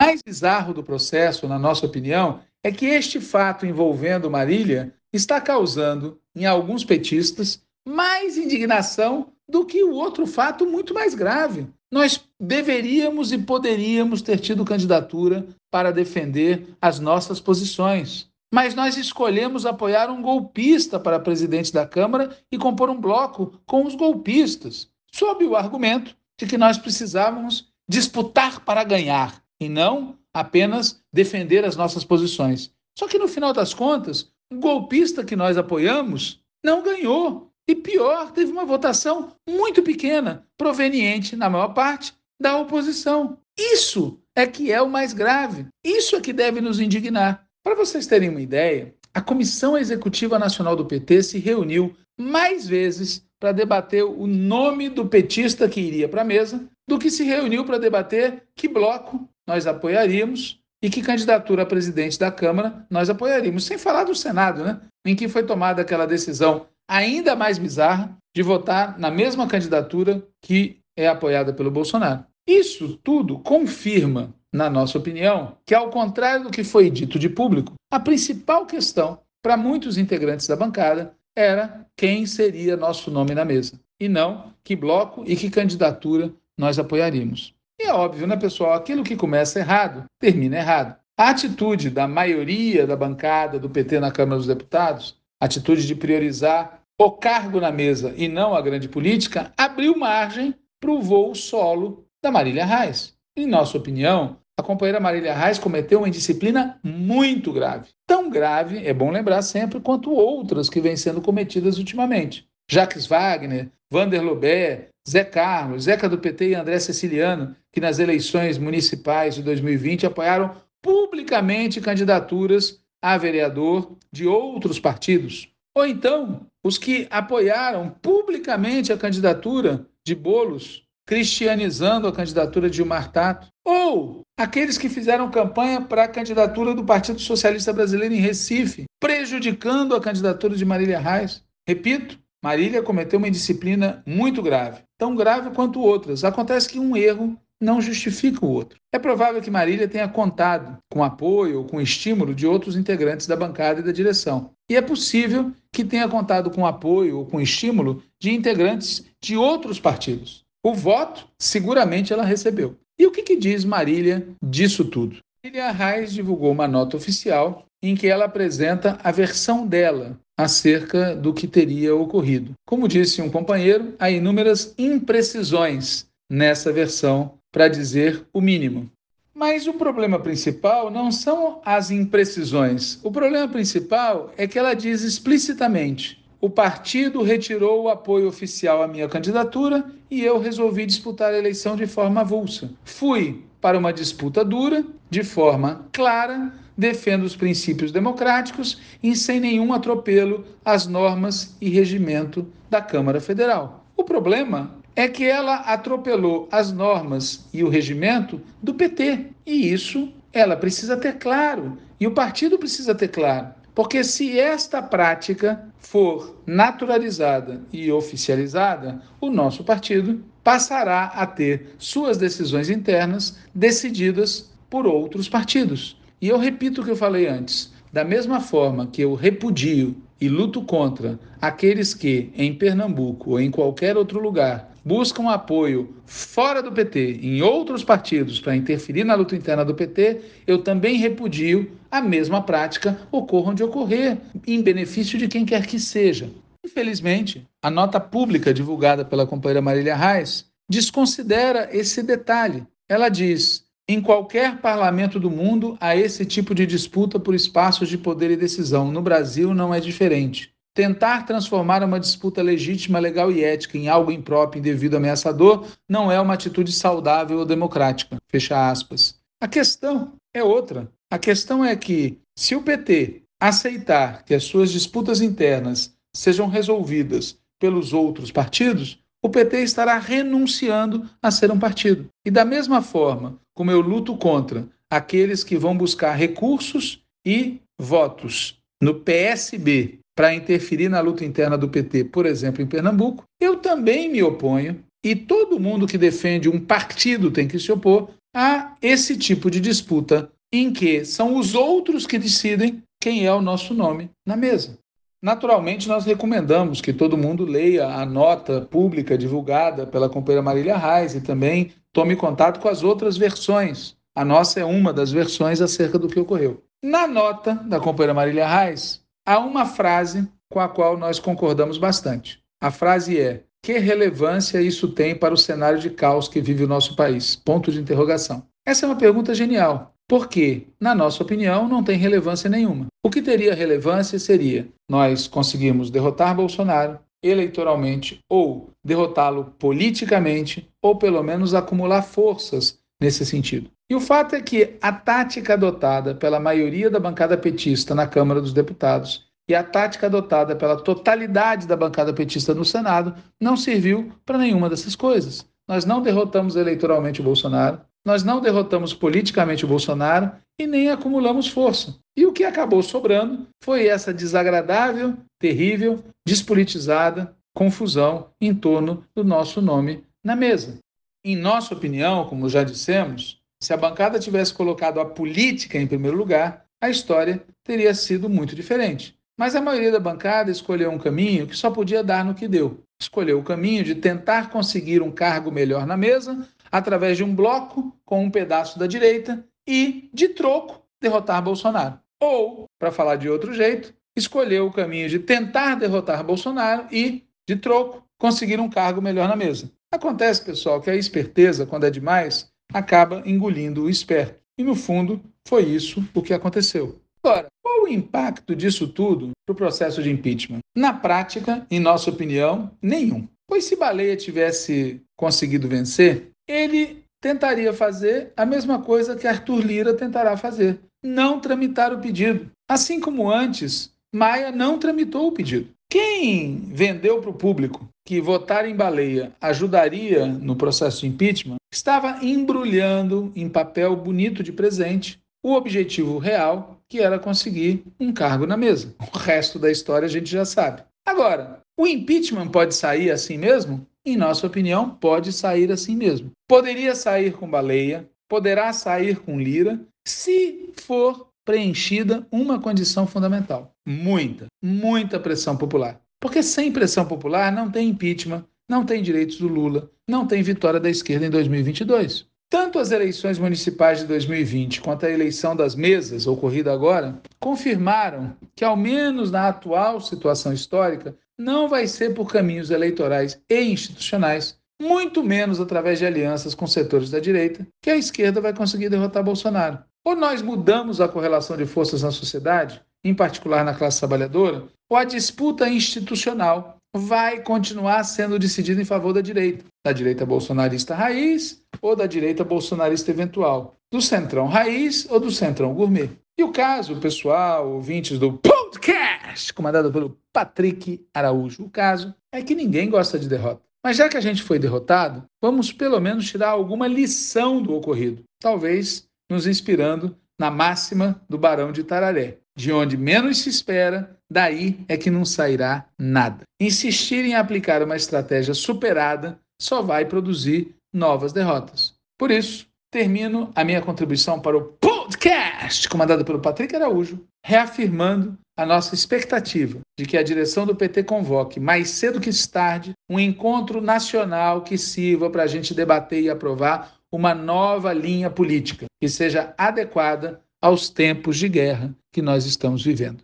[0.00, 5.40] O mais bizarro do processo, na nossa opinião, é que este fato envolvendo Marília está
[5.40, 11.66] causando, em alguns petistas, mais indignação do que o outro fato muito mais grave.
[11.92, 18.28] Nós deveríamos e poderíamos ter tido candidatura para defender as nossas posições.
[18.54, 23.84] Mas nós escolhemos apoiar um golpista para presidente da Câmara e compor um bloco com
[23.84, 31.02] os golpistas, sob o argumento de que nós precisávamos disputar para ganhar e não apenas
[31.12, 32.70] defender as nossas posições.
[32.96, 37.50] Só que no final das contas, o golpista que nós apoiamos não ganhou.
[37.66, 43.36] E pior, teve uma votação muito pequena, proveniente, na maior parte, da oposição.
[43.58, 45.66] Isso é que é o mais grave.
[45.82, 47.43] Isso é que deve nos indignar.
[47.64, 53.24] Para vocês terem uma ideia, a Comissão Executiva Nacional do PT se reuniu mais vezes
[53.40, 57.64] para debater o nome do petista que iria para a mesa do que se reuniu
[57.64, 63.64] para debater que bloco nós apoiaríamos e que candidatura a presidente da Câmara nós apoiaríamos,
[63.64, 64.80] sem falar do Senado, né?
[65.02, 70.80] em que foi tomada aquela decisão ainda mais bizarra de votar na mesma candidatura que
[70.94, 72.26] é apoiada pelo Bolsonaro.
[72.46, 77.74] Isso tudo confirma, na nossa opinião, que, ao contrário do que foi dito de público,
[77.90, 83.80] a principal questão para muitos integrantes da bancada era quem seria nosso nome na mesa,
[83.98, 87.52] e não que bloco e que candidatura nós apoiaríamos.
[87.80, 88.74] E é óbvio, né, pessoal?
[88.74, 90.96] Aquilo que começa errado, termina errado.
[91.18, 96.80] A atitude da maioria da bancada do PT na Câmara dos Deputados atitude de priorizar
[96.98, 102.06] o cargo na mesa e não a grande política, abriu margem para o voo solo
[102.22, 103.14] da Marília Reis.
[103.36, 107.90] Em nossa opinião, a companheira Marília Reis cometeu uma indisciplina muito grave.
[108.06, 112.46] Tão grave, é bom lembrar sempre, quanto outras que vêm sendo cometidas ultimamente.
[112.70, 118.56] Jacques Wagner, Vander Lobé, Zé Carlos, Zeca do PT e André Ceciliano, que nas eleições
[118.56, 125.48] municipais de 2020 apoiaram publicamente candidaturas a vereador de outros partidos.
[125.76, 133.10] Ou então, os que apoiaram publicamente a candidatura de Bolos, cristianizando a candidatura de Gilmar
[133.12, 133.48] Tato.
[133.64, 139.94] Ou aqueles que fizeram campanha para a candidatura do Partido Socialista Brasileiro em Recife, prejudicando
[139.94, 141.42] a candidatura de Marília Reis.
[141.66, 146.24] Repito, Marília cometeu uma indisciplina muito grave, tão grave quanto outras.
[146.24, 148.78] Acontece que um erro não justifica o outro.
[148.92, 153.34] É provável que Marília tenha contado com apoio ou com estímulo de outros integrantes da
[153.34, 154.50] bancada e da direção.
[154.70, 159.80] E é possível que tenha contado com apoio ou com estímulo de integrantes de outros
[159.80, 160.43] partidos.
[160.64, 162.74] O voto, seguramente ela recebeu.
[162.98, 165.18] E o que, que diz Marília disso tudo?
[165.44, 171.34] Marília Reis divulgou uma nota oficial em que ela apresenta a versão dela acerca do
[171.34, 172.52] que teria ocorrido.
[172.66, 178.90] Como disse um companheiro, há inúmeras imprecisões nessa versão para dizer o mínimo.
[179.34, 182.98] Mas o problema principal não são as imprecisões.
[183.02, 188.86] O problema principal é que ela diz explicitamente: o partido retirou o apoio oficial à
[188.86, 192.70] minha candidatura e eu resolvi disputar a eleição de forma avulsa.
[192.84, 199.72] Fui para uma disputa dura, de forma clara, defendo os princípios democráticos e sem nenhum
[199.72, 203.82] atropelo às normas e regimento da Câmara Federal.
[203.96, 209.28] O problema é que ela atropelou as normas e o regimento do PT.
[209.46, 211.78] E isso ela precisa ter claro.
[211.98, 213.63] E o partido precisa ter claro.
[213.74, 222.16] Porque se esta prática for naturalizada e oficializada, o nosso partido passará a ter suas
[222.16, 226.00] decisões internas decididas por outros partidos.
[226.20, 230.28] E eu repito o que eu falei antes: da mesma forma que eu repudio e
[230.28, 236.70] luto contra aqueles que, em Pernambuco ou em qualquer outro lugar, buscam apoio fora do
[236.70, 242.00] PT, em outros partidos, para interferir na luta interna do PT, eu também repudio a
[242.00, 246.28] mesma prática ocorra onde ocorrer, em benefício de quem quer que seja.
[246.64, 252.66] Infelizmente, a nota pública divulgada pela companheira Marília Reis desconsidera esse detalhe.
[252.88, 257.98] Ela diz: em qualquer parlamento do mundo há esse tipo de disputa por espaços de
[257.98, 258.90] poder e decisão.
[258.90, 260.53] No Brasil não é diferente.
[260.74, 266.20] Tentar transformar uma disputa legítima, legal e ética em algo impróprio, indevido, ameaçador, não é
[266.20, 268.16] uma atitude saudável ou democrática.
[268.26, 269.16] Fecha aspas.
[269.40, 270.90] A questão é outra.
[271.08, 277.38] A questão é que, se o PT aceitar que as suas disputas internas sejam resolvidas
[277.60, 282.08] pelos outros partidos, o PT estará renunciando a ser um partido.
[282.26, 288.60] E da mesma forma como eu luto contra aqueles que vão buscar recursos e votos
[288.82, 294.08] no PSB para interferir na luta interna do PT, por exemplo, em Pernambuco, eu também
[294.08, 299.16] me oponho, e todo mundo que defende um partido tem que se opor a esse
[299.16, 304.10] tipo de disputa em que são os outros que decidem quem é o nosso nome
[304.26, 304.78] na mesa.
[305.22, 311.14] Naturalmente, nós recomendamos que todo mundo leia a nota pública divulgada pela companheira Marília Reis
[311.14, 313.96] e também tome contato com as outras versões.
[314.14, 316.62] A nossa é uma das versões acerca do que ocorreu.
[316.82, 322.40] Na nota da companheira Marília Reis, há uma frase com a qual nós concordamos bastante.
[322.60, 326.68] A frase é: que relevância isso tem para o cenário de caos que vive o
[326.68, 327.36] nosso país?
[327.36, 328.46] Ponto de interrogação.
[328.66, 332.86] Essa é uma pergunta genial, porque, na nossa opinião, não tem relevância nenhuma.
[333.04, 341.22] O que teria relevância seria nós conseguirmos derrotar Bolsonaro eleitoralmente ou derrotá-lo politicamente, ou pelo
[341.22, 343.70] menos acumular forças nesse sentido.
[343.88, 348.40] E o fato é que a tática adotada pela maioria da bancada petista na Câmara
[348.40, 354.10] dos Deputados e a tática adotada pela totalidade da bancada petista no Senado não serviu
[354.24, 355.46] para nenhuma dessas coisas.
[355.68, 361.48] Nós não derrotamos eleitoralmente o Bolsonaro, nós não derrotamos politicamente o Bolsonaro e nem acumulamos
[361.48, 361.96] força.
[362.16, 369.62] E o que acabou sobrando foi essa desagradável, terrível, despolitizada confusão em torno do nosso
[369.62, 370.78] nome na mesa.
[371.24, 376.18] Em nossa opinião, como já dissemos, se a bancada tivesse colocado a política em primeiro
[376.18, 379.18] lugar, a história teria sido muito diferente.
[379.38, 382.80] Mas a maioria da bancada escolheu um caminho que só podia dar no que deu.
[383.00, 387.96] Escolheu o caminho de tentar conseguir um cargo melhor na mesa através de um bloco
[388.04, 391.98] com um pedaço da direita e, de troco, derrotar Bolsonaro.
[392.20, 397.56] Ou, para falar de outro jeito, escolheu o caminho de tentar derrotar Bolsonaro e, de
[397.56, 399.70] troco, conseguir um cargo melhor na mesa.
[399.90, 404.40] Acontece, pessoal, que a esperteza, quando é demais, acaba engolindo o esperto.
[404.58, 406.98] E, no fundo, foi isso o que aconteceu.
[407.22, 410.58] Agora, qual o impacto disso tudo para o processo de impeachment?
[410.76, 413.26] Na prática, em nossa opinião, nenhum.
[413.48, 419.94] Pois se Baleia tivesse conseguido vencer, ele tentaria fazer a mesma coisa que Arthur Lira
[419.94, 422.50] tentará fazer: não tramitar o pedido.
[422.68, 425.68] Assim como antes, Maia não tramitou o pedido.
[425.90, 432.24] Quem vendeu para o público que votar em baleia ajudaria no processo de impeachment estava
[432.24, 438.56] embrulhando em papel bonito de presente o objetivo real, que era conseguir um cargo na
[438.56, 438.94] mesa.
[439.12, 440.82] O resto da história a gente já sabe.
[441.04, 443.86] Agora, o impeachment pode sair assim mesmo?
[444.04, 446.30] em nossa opinião, pode sair assim mesmo.
[446.46, 454.46] Poderia sair com baleia, poderá sair com lira, se for preenchida uma condição fundamental: muita,
[454.62, 456.00] muita pressão popular.
[456.20, 460.78] Porque sem pressão popular não tem impeachment, não tem direitos do Lula, não tem vitória
[460.78, 462.26] da esquerda em 2022.
[462.50, 468.64] Tanto as eleições municipais de 2020 quanto a eleição das mesas, ocorrida agora, confirmaram que,
[468.64, 475.22] ao menos na atual situação histórica, não vai ser por caminhos eleitorais e institucionais, muito
[475.22, 479.78] menos através de alianças com setores da direita, que a esquerda vai conseguir derrotar Bolsonaro.
[480.04, 484.96] Ou nós mudamos a correlação de forças na sociedade, em particular na classe trabalhadora, ou
[484.96, 491.60] a disputa institucional vai continuar sendo decidida em favor da direita, da direita bolsonarista raiz
[491.82, 496.10] ou da direita bolsonarista eventual, do centrão raiz ou do centrão gourmet.
[496.38, 502.54] E o caso, pessoal, ouvintes do podcast, comandado pelo Patrick Araújo, o caso é que
[502.54, 503.62] ninguém gosta de derrota.
[503.84, 508.22] Mas já que a gente foi derrotado, vamos pelo menos tirar alguma lição do ocorrido,
[508.40, 512.38] talvez nos inspirando na máxima do Barão de Tararé.
[512.56, 516.44] De onde menos se espera, daí é que não sairá nada.
[516.60, 521.94] Insistir em aplicar uma estratégia superada só vai produzir novas derrotas.
[522.16, 528.64] Por isso, termino a minha contribuição para o podcast, comandado pelo Patrick Araújo, reafirmando a
[528.64, 533.80] nossa expectativa de que a direção do PT convoque, mais cedo que tarde, um encontro
[533.80, 539.52] nacional que sirva para a gente debater e aprovar uma nova linha política que seja
[539.58, 543.22] adequada aos tempos de guerra que nós estamos vivendo.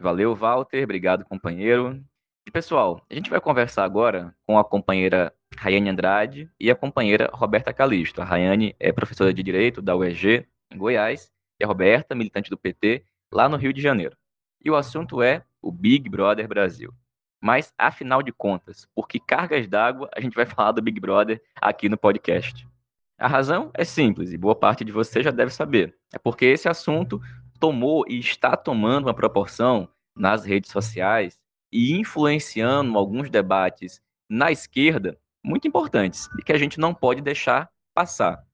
[0.00, 0.82] Valeu, Walter.
[0.82, 2.02] Obrigado, companheiro.
[2.48, 7.30] E, pessoal, a gente vai conversar agora com a companheira Rayane Andrade e a companheira
[7.34, 8.22] Roberta Calisto.
[8.22, 12.56] A Rayane é professora de Direito da UEG, em Goiás, e a Roberta, militante do
[12.56, 14.16] PT, lá no Rio de Janeiro.
[14.64, 16.94] E o assunto é o Big Brother Brasil.
[17.42, 21.42] Mas, afinal de contas, por que cargas d'água a gente vai falar do Big Brother
[21.60, 22.66] aqui no podcast?
[23.18, 25.96] A razão é simples e boa parte de você já deve saber.
[26.12, 27.20] É porque esse assunto
[27.60, 31.38] tomou e está tomando uma proporção nas redes sociais
[31.72, 37.70] e influenciando alguns debates na esquerda muito importantes e que a gente não pode deixar
[37.94, 38.44] passar.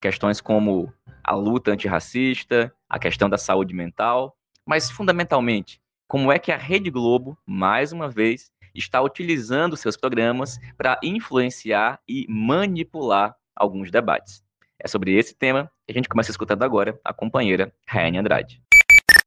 [0.00, 0.92] Questões como
[1.24, 4.36] a luta antirracista, a questão da saúde mental,
[4.66, 10.58] mas fundamentalmente, como é que a Rede Globo, mais uma vez, está utilizando seus programas
[10.76, 14.42] para influenciar e manipular alguns debates.
[14.78, 18.62] É sobre esse tema que a gente começa escutando agora a companheira Raiane Andrade.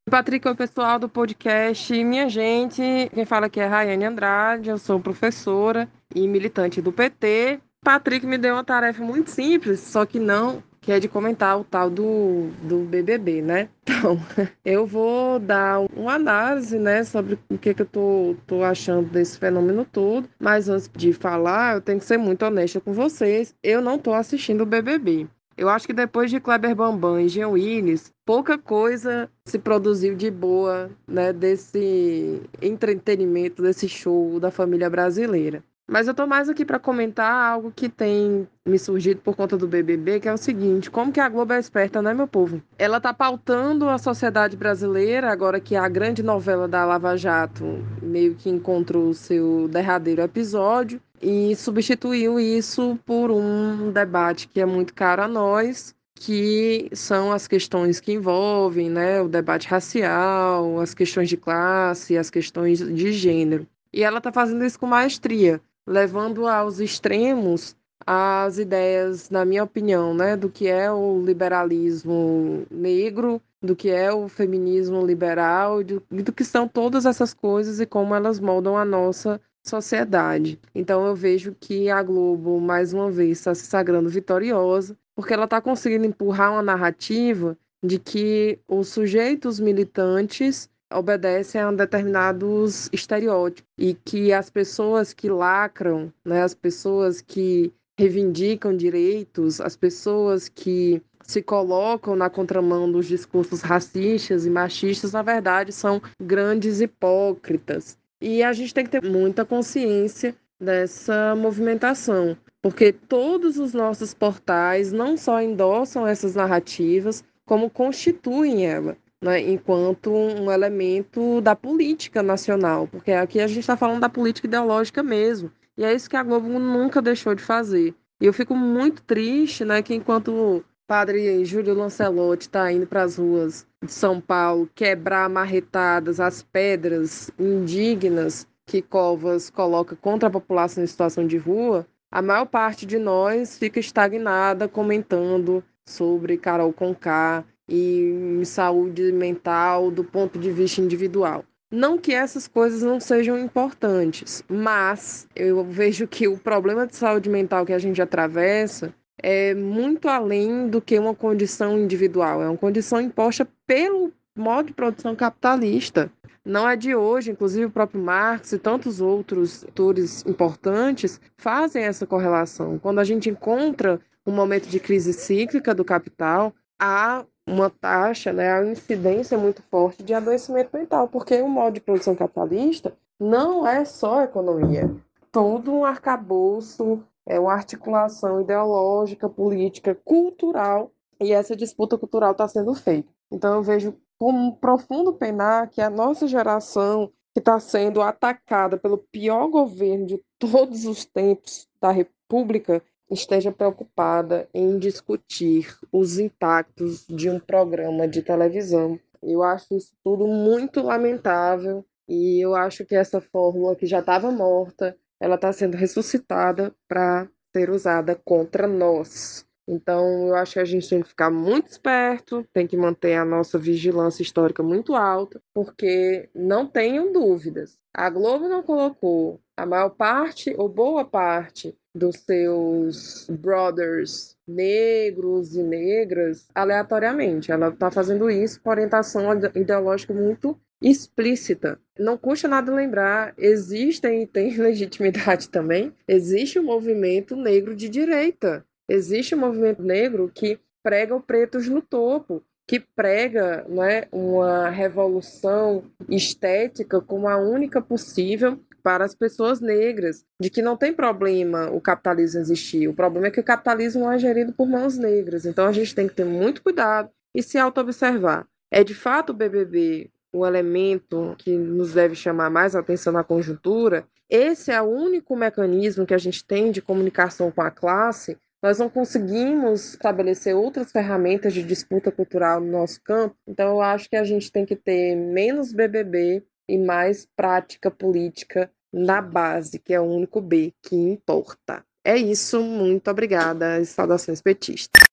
[0.09, 2.03] Patrick, o pessoal do podcast.
[2.03, 2.81] Minha gente,
[3.13, 7.59] quem fala aqui é Raiane Andrade, eu sou professora e militante do PT.
[7.83, 11.63] Patrick me deu uma tarefa muito simples, só que não, que é de comentar o
[11.63, 13.69] tal do, do BBB, né?
[14.05, 14.19] Então,
[14.63, 19.39] eu vou dar uma análise, né, sobre o que, que eu tô, tô achando desse
[19.39, 23.81] fenômeno todo, mas antes de falar, eu tenho que ser muito honesta com vocês, eu
[23.81, 25.27] não tô assistindo o BBB.
[25.57, 30.29] Eu acho que depois de Kleber Bambam e Jean Willis, pouca coisa se produziu de
[30.29, 35.63] boa, né, desse entretenimento, desse show da família brasileira.
[35.87, 39.67] Mas eu tô mais aqui para comentar algo que tem me surgido por conta do
[39.67, 42.59] BBB, que é o seguinte: como que a Globo é esperta, né, meu povo?
[42.77, 47.63] Ela tá pautando a sociedade brasileira, agora que a grande novela da Lava Jato
[48.01, 54.65] meio que encontrou o seu derradeiro episódio, e substituiu isso por um debate que é
[54.65, 60.95] muito caro a nós, que são as questões que envolvem né, o debate racial, as
[60.95, 63.67] questões de classe, as questões de gênero.
[63.93, 67.75] E ela está fazendo isso com maestria levando aos extremos
[68.05, 74.13] as ideias, na minha opinião, né, do que é o liberalismo negro, do que é
[74.13, 78.85] o feminismo liberal, do, do que são todas essas coisas e como elas moldam a
[78.85, 80.59] nossa sociedade.
[80.73, 85.45] Então eu vejo que a Globo, mais uma vez, está se sagrando vitoriosa, porque ela
[85.45, 93.93] está conseguindo empurrar uma narrativa de que os sujeitos militantes obedecem a determinados estereótipos e
[93.93, 101.41] que as pessoas que lacram, né, as pessoas que reivindicam direitos, as pessoas que se
[101.41, 107.97] colocam na contramão dos discursos racistas e machistas, na verdade, são grandes hipócritas.
[108.21, 114.91] E a gente tem que ter muita consciência dessa movimentação, porque todos os nossos portais
[114.91, 122.87] não só endossam essas narrativas, como constituem ela né, enquanto um elemento da política nacional,
[122.87, 125.51] porque aqui a gente está falando da política ideológica mesmo.
[125.77, 127.93] E é isso que a Globo nunca deixou de fazer.
[128.19, 133.17] E eu fico muito triste né, que enquanto padre Júlio Lancelotti está indo para as
[133.17, 140.83] ruas de São Paulo quebrar marretadas as pedras indignas que Covas coloca contra a população
[140.83, 147.43] em situação de rua, a maior parte de nós fica estagnada comentando sobre Carol Conká
[147.67, 151.43] e saúde mental do ponto de vista individual.
[151.71, 157.29] Não que essas coisas não sejam importantes, mas eu vejo que o problema de saúde
[157.29, 162.57] mental que a gente atravessa é muito além do que uma condição individual, é uma
[162.57, 166.11] condição imposta pelo modo de produção capitalista.
[166.45, 172.05] Não é de hoje, inclusive o próprio Marx e tantos outros autores importantes fazem essa
[172.05, 172.77] correlação.
[172.77, 178.51] Quando a gente encontra um momento de crise cíclica do capital, há uma taxa, né,
[178.51, 183.85] a incidência muito forte de adoecimento mental, porque o modo de produção capitalista não é
[183.85, 184.93] só economia,
[185.31, 192.73] todo um arcabouço, é uma articulação ideológica, política, cultural, e essa disputa cultural está sendo
[192.73, 193.09] feita.
[193.31, 198.77] Então eu vejo como um profundo penar que a nossa geração, que está sendo atacada
[198.77, 207.05] pelo pior governo de todos os tempos da República, esteja preocupada em discutir os impactos
[207.07, 208.99] de um programa de televisão.
[209.21, 214.31] Eu acho isso tudo muito lamentável e eu acho que essa fórmula que já estava
[214.31, 219.45] morta, ela está sendo ressuscitada para ser usada contra nós.
[219.67, 223.25] Então, eu acho que a gente tem que ficar muito esperto, tem que manter a
[223.25, 227.77] nossa vigilância histórica muito alta, porque não tenham dúvidas.
[227.93, 235.63] A Globo não colocou a maior parte ou boa parte dos seus brothers negros e
[235.63, 237.51] negras aleatoriamente.
[237.51, 239.23] Ela está fazendo isso com orientação
[239.55, 241.79] ideológica muito explícita.
[241.97, 247.87] Não custa nada lembrar, existem e tem legitimidade também, existe o um movimento negro de
[247.87, 248.65] direita.
[248.89, 255.83] Existe um movimento negro que prega o pretos no topo, que prega né, uma revolução
[256.09, 261.81] estética como a única possível para as pessoas negras, de que não tem problema o
[261.81, 262.87] capitalismo existir.
[262.87, 265.45] O problema é que o capitalismo não é gerido por mãos negras.
[265.45, 268.47] Então a gente tem que ter muito cuidado e se auto-observar.
[268.71, 274.05] É de fato o BBB o elemento que nos deve chamar mais atenção na conjuntura?
[274.29, 278.37] Esse é o único mecanismo que a gente tem de comunicação com a classe.
[278.65, 284.09] Nós não conseguimos estabelecer outras ferramentas de disputa cultural no nosso campo, então eu acho
[284.09, 289.93] que a gente tem que ter menos BBB e mais prática política na base, que
[289.93, 291.85] é o único B que importa.
[292.03, 295.03] É isso, muito obrigada e saudações petistas.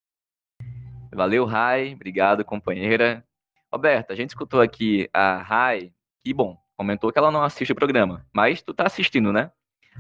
[1.15, 3.23] Valeu, Rai, obrigado, companheira.
[3.71, 5.93] Roberta, a gente escutou aqui a Rai,
[6.25, 9.53] e bom, comentou que ela não assiste o programa, mas tu tá assistindo, né?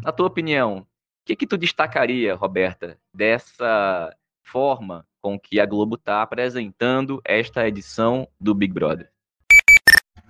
[0.02, 0.86] Na tua opinião,
[1.24, 8.28] que que tu destacaria, Roberta, dessa forma com que a Globo está apresentando esta edição
[8.40, 9.11] do Big Brother?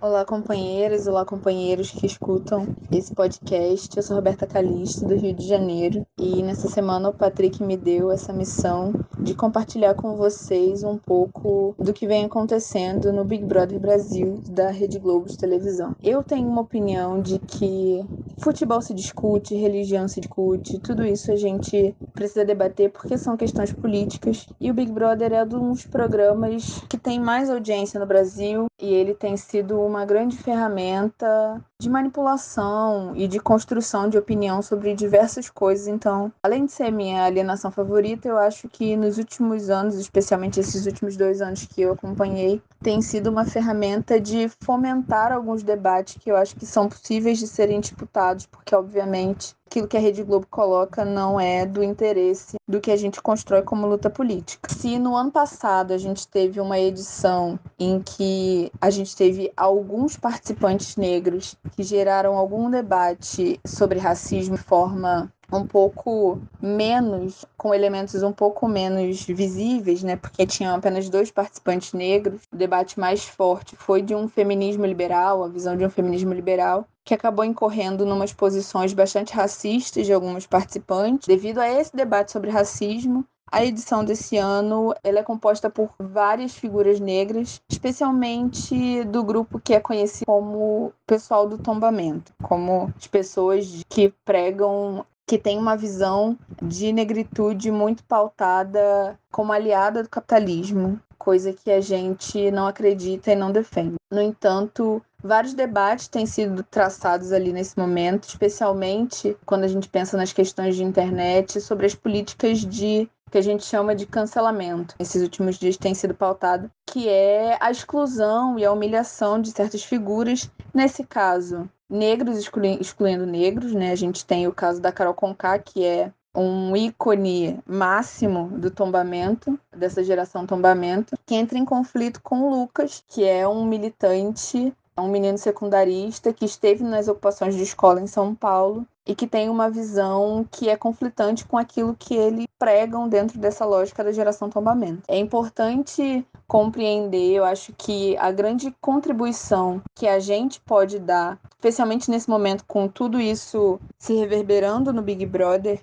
[0.02, 3.96] Olá, companheiras, olá, companheiros que escutam esse podcast.
[3.96, 8.10] Eu sou Roberta Calisto, do Rio de Janeiro, e nessa semana o Patrick me deu
[8.10, 13.78] essa missão de compartilhar com vocês um pouco do que vem acontecendo no Big Brother
[13.78, 15.94] Brasil da Rede Globo de televisão.
[16.02, 18.04] Eu tenho uma opinião de que
[18.38, 23.72] futebol se discute, religião se discute, tudo isso a gente precisa debater porque são questões
[23.72, 28.66] políticas, e o Big Brother é um dos programas que tem mais audiência no Brasil
[28.82, 34.94] e ele tem sido uma grande ferramenta de manipulação e de construção de opinião sobre
[34.94, 35.88] diversas coisas.
[35.88, 40.86] Então, além de ser minha alienação favorita, eu acho que nos últimos anos, especialmente esses
[40.86, 46.30] últimos dois anos que eu acompanhei, tem sido uma ferramenta de fomentar alguns debates que
[46.30, 50.46] eu acho que são possíveis de serem disputados, porque, obviamente, aquilo que a Rede Globo
[50.50, 54.68] coloca não é do interesse do que a gente constrói como luta política.
[54.72, 60.16] Se no ano passado a gente teve uma edição em que a gente teve alguns
[60.16, 68.22] participantes negros que geraram algum debate sobre racismo de forma um pouco menos, com elementos
[68.22, 70.16] um pouco menos visíveis, né?
[70.16, 72.42] Porque tinham apenas dois participantes negros.
[72.50, 76.86] O debate mais forte foi de um feminismo liberal, a visão de um feminismo liberal,
[77.04, 81.28] que acabou incorrendo numas posições bastante racistas de alguns participantes.
[81.28, 86.54] Devido a esse debate sobre racismo, a edição desse ano ela é composta por várias
[86.54, 93.82] figuras negras, especialmente do grupo que é conhecido como pessoal do tombamento, como as pessoas
[93.90, 101.52] que pregam que tem uma visão de negritude muito pautada como aliada do capitalismo, coisa
[101.52, 103.94] que a gente não acredita e não defende.
[104.10, 110.16] No entanto, vários debates têm sido traçados ali nesse momento, especialmente quando a gente pensa
[110.16, 114.94] nas questões de internet, sobre as políticas de que a gente chama de cancelamento.
[114.98, 119.82] Esses últimos dias tem sido pautado, que é a exclusão e a humilhação de certas
[119.82, 123.90] figuras, nesse caso, negros excluindo negros, né?
[123.90, 129.58] A gente tem o caso da Carol Conká, que é um ícone máximo do tombamento,
[129.74, 135.08] dessa geração tombamento, que entra em conflito com o Lucas, que é um militante, um
[135.08, 139.70] menino secundarista que esteve nas ocupações de escola em São Paulo e que tem uma
[139.70, 145.02] visão que é conflitante com aquilo que ele pregam dentro dessa lógica da geração tombamento.
[145.08, 152.10] É importante compreender, eu acho que a grande contribuição que a gente pode dar, especialmente
[152.10, 155.80] nesse momento com tudo isso se reverberando no Big Brother,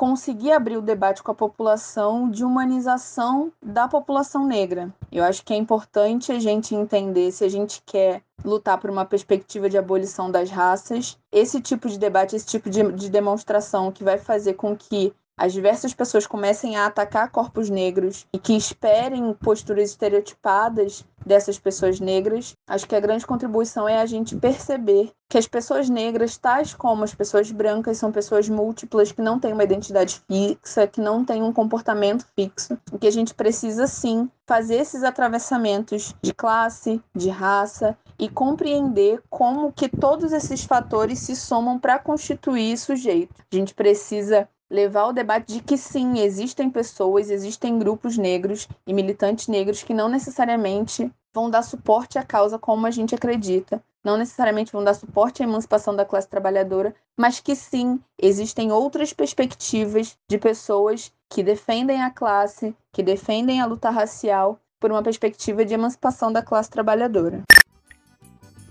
[0.00, 4.90] conseguir abrir o debate com a população de humanização da população negra.
[5.12, 9.04] Eu acho que é importante a gente entender se a gente quer lutar por uma
[9.04, 14.02] perspectiva de abolição das raças, esse tipo de debate, esse tipo de, de demonstração que
[14.02, 19.32] vai fazer com que as diversas pessoas comecem a atacar corpos negros e que esperem
[19.32, 25.38] posturas estereotipadas dessas pessoas negras, acho que a grande contribuição é a gente perceber que
[25.38, 29.64] as pessoas negras, tais como as pessoas brancas, são pessoas múltiplas que não têm uma
[29.64, 34.76] identidade fixa, que não têm um comportamento fixo, e que a gente precisa sim fazer
[34.76, 41.78] esses atravessamentos de classe, de raça e compreender como que todos esses fatores se somam
[41.78, 43.34] para constituir sujeito.
[43.50, 48.94] A gente precisa levar o debate de que sim, existem pessoas, existem grupos negros e
[48.94, 54.16] militantes negros que não necessariamente vão dar suporte à causa como a gente acredita, não
[54.16, 60.16] necessariamente vão dar suporte à emancipação da classe trabalhadora, mas que sim, existem outras perspectivas
[60.28, 65.74] de pessoas que defendem a classe, que defendem a luta racial por uma perspectiva de
[65.74, 67.42] emancipação da classe trabalhadora.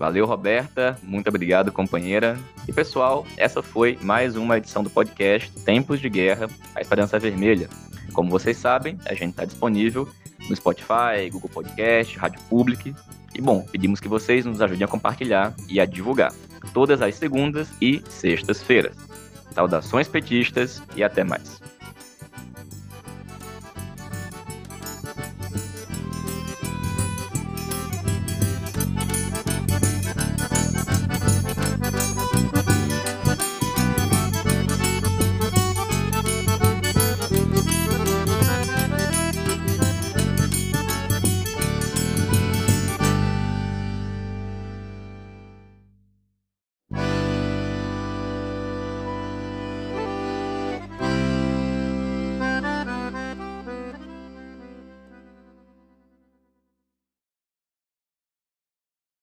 [0.00, 0.96] Valeu, Roberta.
[1.02, 2.38] Muito obrigado, companheira.
[2.66, 7.68] E pessoal, essa foi mais uma edição do podcast Tempos de Guerra, a Esperança Vermelha.
[8.14, 10.08] Como vocês sabem, a gente está disponível
[10.48, 12.94] no Spotify, Google Podcast, Rádio Public.
[13.34, 16.32] E bom, pedimos que vocês nos ajudem a compartilhar e a divulgar.
[16.72, 18.96] Todas as segundas e sextas-feiras.
[19.54, 21.60] Saudações petistas e até mais.